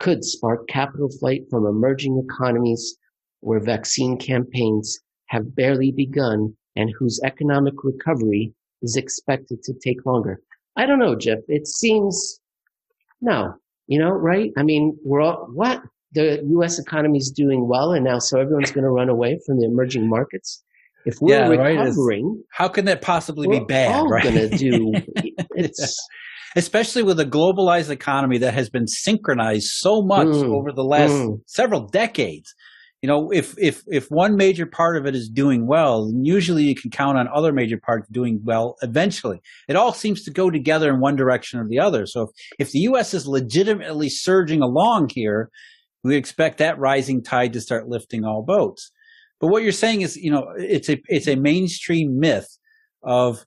[0.00, 2.96] could spark capital flight from emerging economies
[3.44, 10.40] where vaccine campaigns have barely begun and whose economic recovery is expected to take longer.
[10.76, 11.38] I don't know, Jeff.
[11.48, 12.40] It seems
[13.20, 13.54] no,
[13.86, 14.50] you know, right?
[14.56, 15.82] I mean, we're all what
[16.12, 16.78] the U.S.
[16.78, 20.08] economy is doing well, and now so everyone's going to run away from the emerging
[20.08, 20.62] markets.
[21.06, 22.44] If we're yeah, recovering, right?
[22.50, 23.94] how can that possibly be bad?
[23.94, 24.22] All right?
[24.22, 24.92] going to do
[25.54, 25.96] it's.
[26.56, 31.10] Especially with a globalized economy that has been synchronized so much mm, over the last
[31.10, 31.40] mm.
[31.46, 32.54] several decades
[33.04, 36.74] you know, if if if one major part of it is doing well, usually you
[36.74, 39.42] can count on other major parts doing well eventually.
[39.68, 42.06] It all seems to go together in one direction or the other.
[42.06, 42.30] So if,
[42.60, 45.50] if the US is legitimately surging along here,
[46.02, 48.90] we expect that rising tide to start lifting all boats.
[49.38, 52.48] But what you're saying is, you know, it's a it's a mainstream myth
[53.02, 53.44] of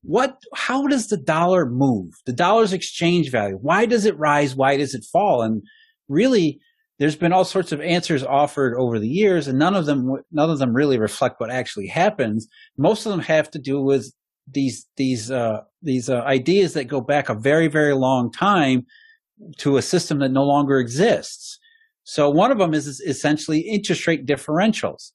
[0.00, 2.14] what how does the dollar move?
[2.24, 3.58] The dollar's exchange value.
[3.60, 4.56] Why does it rise?
[4.56, 5.42] Why does it fall?
[5.42, 5.62] And
[6.08, 6.58] really
[6.98, 10.50] there's been all sorts of answers offered over the years and none of them none
[10.50, 12.46] of them really reflect what actually happens.
[12.78, 14.12] Most of them have to do with
[14.46, 18.86] these these uh, these uh, ideas that go back a very very long time
[19.58, 21.58] to a system that no longer exists.
[22.04, 25.12] So one of them is, is essentially interest rate differentials.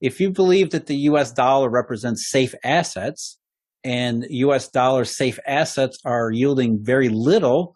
[0.00, 3.38] If you believe that the US dollar represents safe assets
[3.84, 7.74] and US dollar safe assets are yielding very little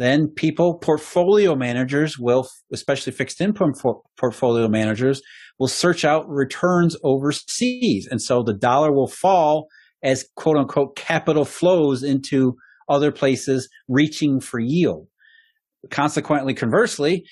[0.00, 3.74] then people, portfolio managers will, especially fixed income
[4.18, 5.20] portfolio managers,
[5.58, 8.08] will search out returns overseas.
[8.10, 9.68] And so the dollar will fall
[10.02, 12.56] as quote unquote capital flows into
[12.88, 15.06] other places reaching for yield.
[15.90, 17.24] Consequently, conversely,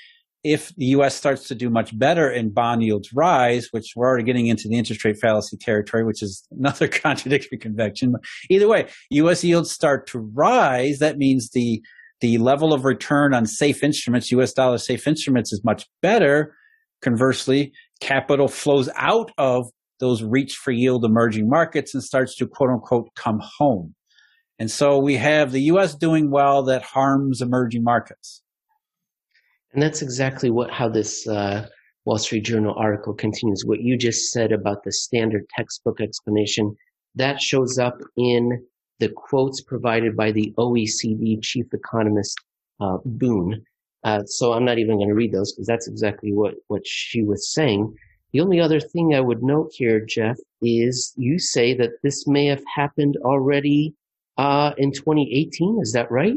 [0.45, 4.25] if the US starts to do much better and bond yields rise, which we're already
[4.25, 8.15] getting into the interest rate fallacy territory, which is another contradictory convection.
[8.51, 10.99] Either way, US yields start to rise.
[10.99, 11.83] That means the
[12.21, 16.55] the level of return on safe instruments, US dollar safe instruments, is much better.
[17.03, 19.67] Conversely, capital flows out of
[20.01, 23.95] those reach for yield emerging markets and starts to quote unquote come home.
[24.59, 28.43] And so we have the US doing well that harms emerging markets.
[29.73, 31.69] And that's exactly what how this uh,
[32.05, 33.65] Wall Street Journal article continues.
[33.65, 36.75] What you just said about the standard textbook explanation
[37.15, 38.65] that shows up in
[38.99, 42.37] the quotes provided by the OECD chief economist
[42.81, 43.63] uh, Boone.
[44.05, 47.23] Uh, so I'm not even going to read those because that's exactly what, what she
[47.23, 47.95] was saying.
[48.33, 52.47] The only other thing I would note here, Jeff, is you say that this may
[52.47, 53.95] have happened already
[54.37, 55.79] uh, in 2018.
[55.83, 56.37] Is that right?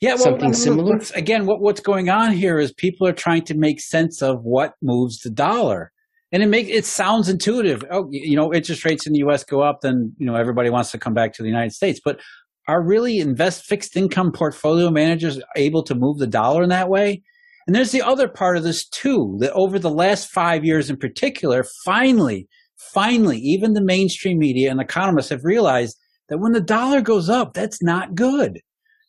[0.00, 1.00] Yeah, well, something similar.
[1.14, 4.74] Again, what, what's going on here is people are trying to make sense of what
[4.82, 5.92] moves the dollar,
[6.32, 7.84] and it make it sounds intuitive.
[7.90, 9.44] Oh, you know, interest rates in the U.S.
[9.44, 12.00] go up, then you know everybody wants to come back to the United States.
[12.02, 12.20] But
[12.68, 17.22] are really invest fixed income portfolio managers able to move the dollar in that way?
[17.66, 20.96] And there's the other part of this too, that over the last five years in
[20.96, 22.48] particular, finally,
[22.92, 27.54] finally, even the mainstream media and economists have realized that when the dollar goes up,
[27.54, 28.60] that's not good.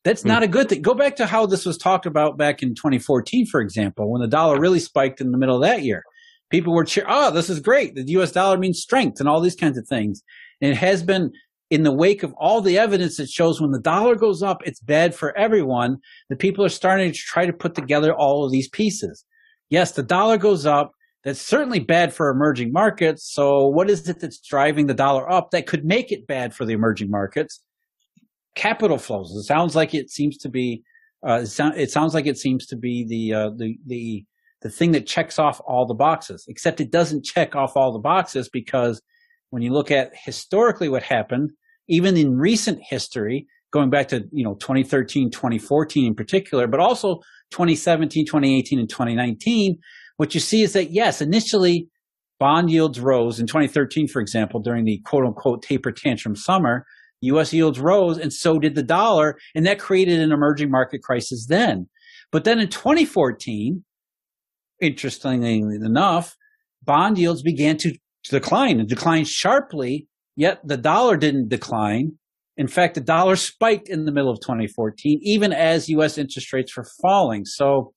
[0.03, 0.27] That's hmm.
[0.27, 0.81] not a good thing.
[0.81, 4.27] Go back to how this was talked about back in 2014, for example, when the
[4.27, 6.03] dollar really spiked in the middle of that year.
[6.53, 7.95] People were cheering, oh, this is great.
[7.95, 10.21] The US dollar means strength and all these kinds of things.
[10.61, 11.31] And it has been
[11.69, 14.79] in the wake of all the evidence that shows when the dollar goes up, it's
[14.79, 15.97] bad for everyone,
[16.29, 19.25] The people are starting to try to put together all of these pieces.
[19.69, 20.91] Yes, the dollar goes up.
[21.23, 23.27] That's certainly bad for emerging markets.
[23.31, 26.65] So what is it that's driving the dollar up that could make it bad for
[26.65, 27.61] the emerging markets?
[28.55, 29.31] capital flows.
[29.31, 30.83] It sounds like it seems to be.
[31.25, 31.45] Uh,
[31.77, 34.25] it, sounds like it seems to be the uh, the the
[34.63, 36.45] the thing that checks off all the boxes.
[36.47, 39.01] Except it doesn't check off all the boxes because
[39.51, 41.51] when you look at historically what happened,
[41.87, 47.19] even in recent history, going back to you know 2013, 2014 in particular, but also
[47.51, 49.77] 2017, 2018, and 2019,
[50.17, 51.87] what you see is that yes, initially
[52.39, 56.85] bond yields rose in 2013, for example, during the quote unquote taper tantrum summer
[57.23, 59.37] US yields rose and so did the dollar.
[59.55, 61.87] And that created an emerging market crisis then.
[62.31, 63.83] But then in 2014,
[64.83, 66.35] interestingly enough,
[66.83, 67.95] bond yields began to
[68.29, 72.13] decline and decline sharply, yet the dollar didn't decline.
[72.55, 76.75] In fact, the dollar spiked in the middle of 2014, even as US interest rates
[76.77, 77.45] were falling.
[77.45, 77.93] So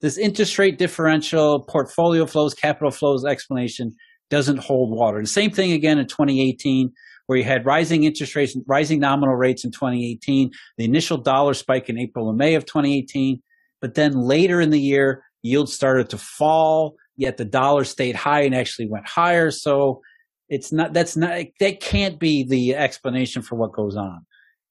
[0.00, 3.94] this interest rate differential, portfolio flows, capital flows explanation
[4.30, 5.20] doesn't hold water.
[5.20, 6.92] The same thing again in 2018
[7.26, 11.90] where you had rising interest rates, rising nominal rates in 2018, the initial dollar spike
[11.90, 13.42] in April and May of 2018.
[13.82, 18.42] But then later in the year, yields started to fall, yet the dollar stayed high
[18.42, 19.50] and actually went higher.
[19.50, 20.00] So
[20.48, 24.20] it's not, that's not, that can't be the explanation for what goes on.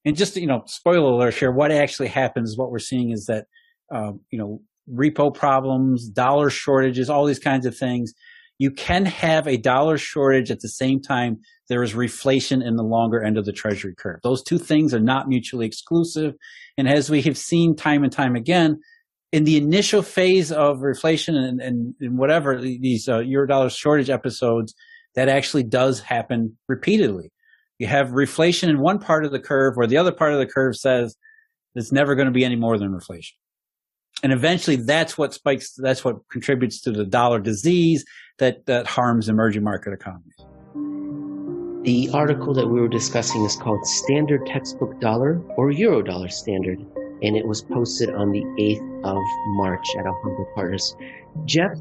[0.04, 3.46] And just, you know, spoiler alert here, what actually happens, what we're seeing is that,
[3.94, 4.60] um, you know,
[4.90, 8.14] repo problems, dollar shortages, all these kinds of things
[8.58, 12.82] you can have a dollar shortage at the same time there is reflation in the
[12.82, 14.20] longer end of the treasury curve.
[14.22, 16.34] Those two things are not mutually exclusive.
[16.76, 18.80] And as we have seen time and time again,
[19.32, 24.10] in the initial phase of reflation and, and, and whatever these uh, euro dollar shortage
[24.10, 24.74] episodes,
[25.14, 27.32] that actually does happen repeatedly.
[27.78, 30.46] You have reflation in one part of the curve where the other part of the
[30.46, 31.16] curve says
[31.74, 33.32] it's never going to be any more than reflation.
[34.22, 38.04] And eventually that's what spikes that's what contributes to the dollar disease
[38.38, 40.34] that that harms emerging market economies.
[41.84, 46.84] The article that we were discussing is called standard textbook dollar or euro dollar standard
[47.22, 50.96] and it was posted on the 8th of march at alhambra partners
[51.44, 51.72] jeff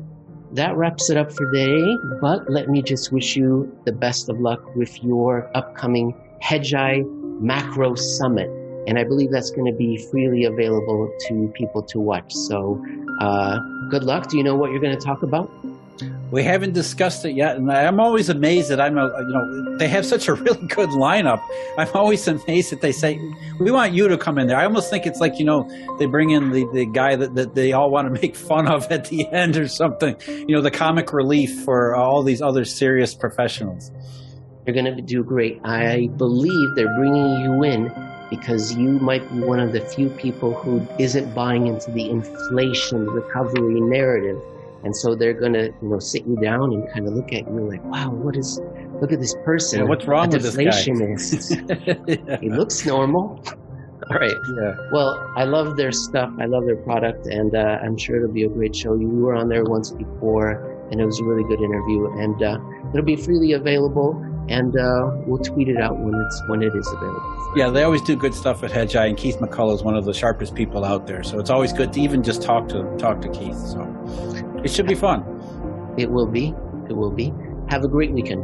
[0.53, 4.39] that wraps it up for today but let me just wish you the best of
[4.39, 7.03] luck with your upcoming hedgeye
[7.41, 8.49] macro summit
[8.87, 12.33] and I believe that's going to be freely available to people to watch.
[12.33, 12.81] So,
[13.19, 13.59] uh,
[13.89, 14.29] good luck.
[14.29, 15.51] Do you know what you're going to talk about?
[16.29, 19.87] We haven't discussed it yet, and I'm always amazed that I'm a you know they
[19.87, 21.41] have such a really good lineup.
[21.77, 23.17] I'm always amazed that they say
[23.59, 24.57] we want you to come in there.
[24.57, 25.69] I almost think it's like you know
[25.99, 28.91] they bring in the, the guy that, that they all want to make fun of
[28.91, 30.17] at the end or something.
[30.27, 33.91] You know the comic relief for all these other serious professionals.
[34.65, 35.61] You're going to do great.
[35.63, 37.89] I believe they're bringing you in
[38.29, 43.05] because you might be one of the few people who isn't buying into the inflation
[43.05, 44.41] recovery narrative.
[44.83, 47.47] And so they're going to, you know, sit you down and kind of look at
[47.47, 48.59] you like, wow, what is,
[49.01, 49.79] look at this person.
[49.79, 50.63] Yeah, what's wrong with this guy?
[50.65, 52.37] yeah.
[52.41, 53.41] He looks normal.
[54.09, 54.35] All right.
[54.61, 54.75] Yeah.
[54.91, 56.31] Well, I love their stuff.
[56.39, 58.95] I love their product, and uh, I'm sure it'll be a great show.
[58.95, 62.07] You were on there once before, and it was a really good interview.
[62.19, 62.57] And uh,
[62.93, 66.87] it'll be freely available and uh, we'll tweet it out when it's when it is
[66.87, 67.53] available.
[67.55, 70.13] Yeah, they always do good stuff at Hedgeye, and Keith McCullough is one of the
[70.13, 71.23] sharpest people out there.
[71.23, 73.57] So it's always good to even just talk to talk to Keith.
[73.57, 73.81] So
[74.63, 75.23] it should be fun.
[75.97, 76.53] It will be.
[76.89, 77.33] It will be.
[77.69, 78.43] Have a great weekend.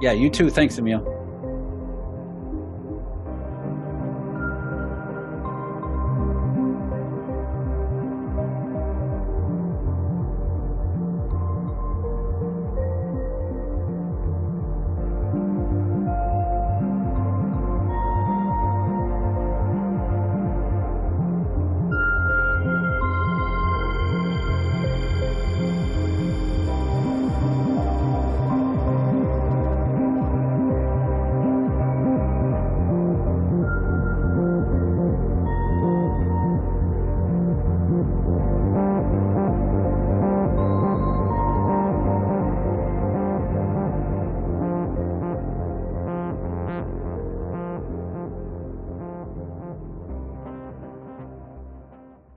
[0.00, 0.50] Yeah, you too.
[0.50, 1.19] Thanks, Emil.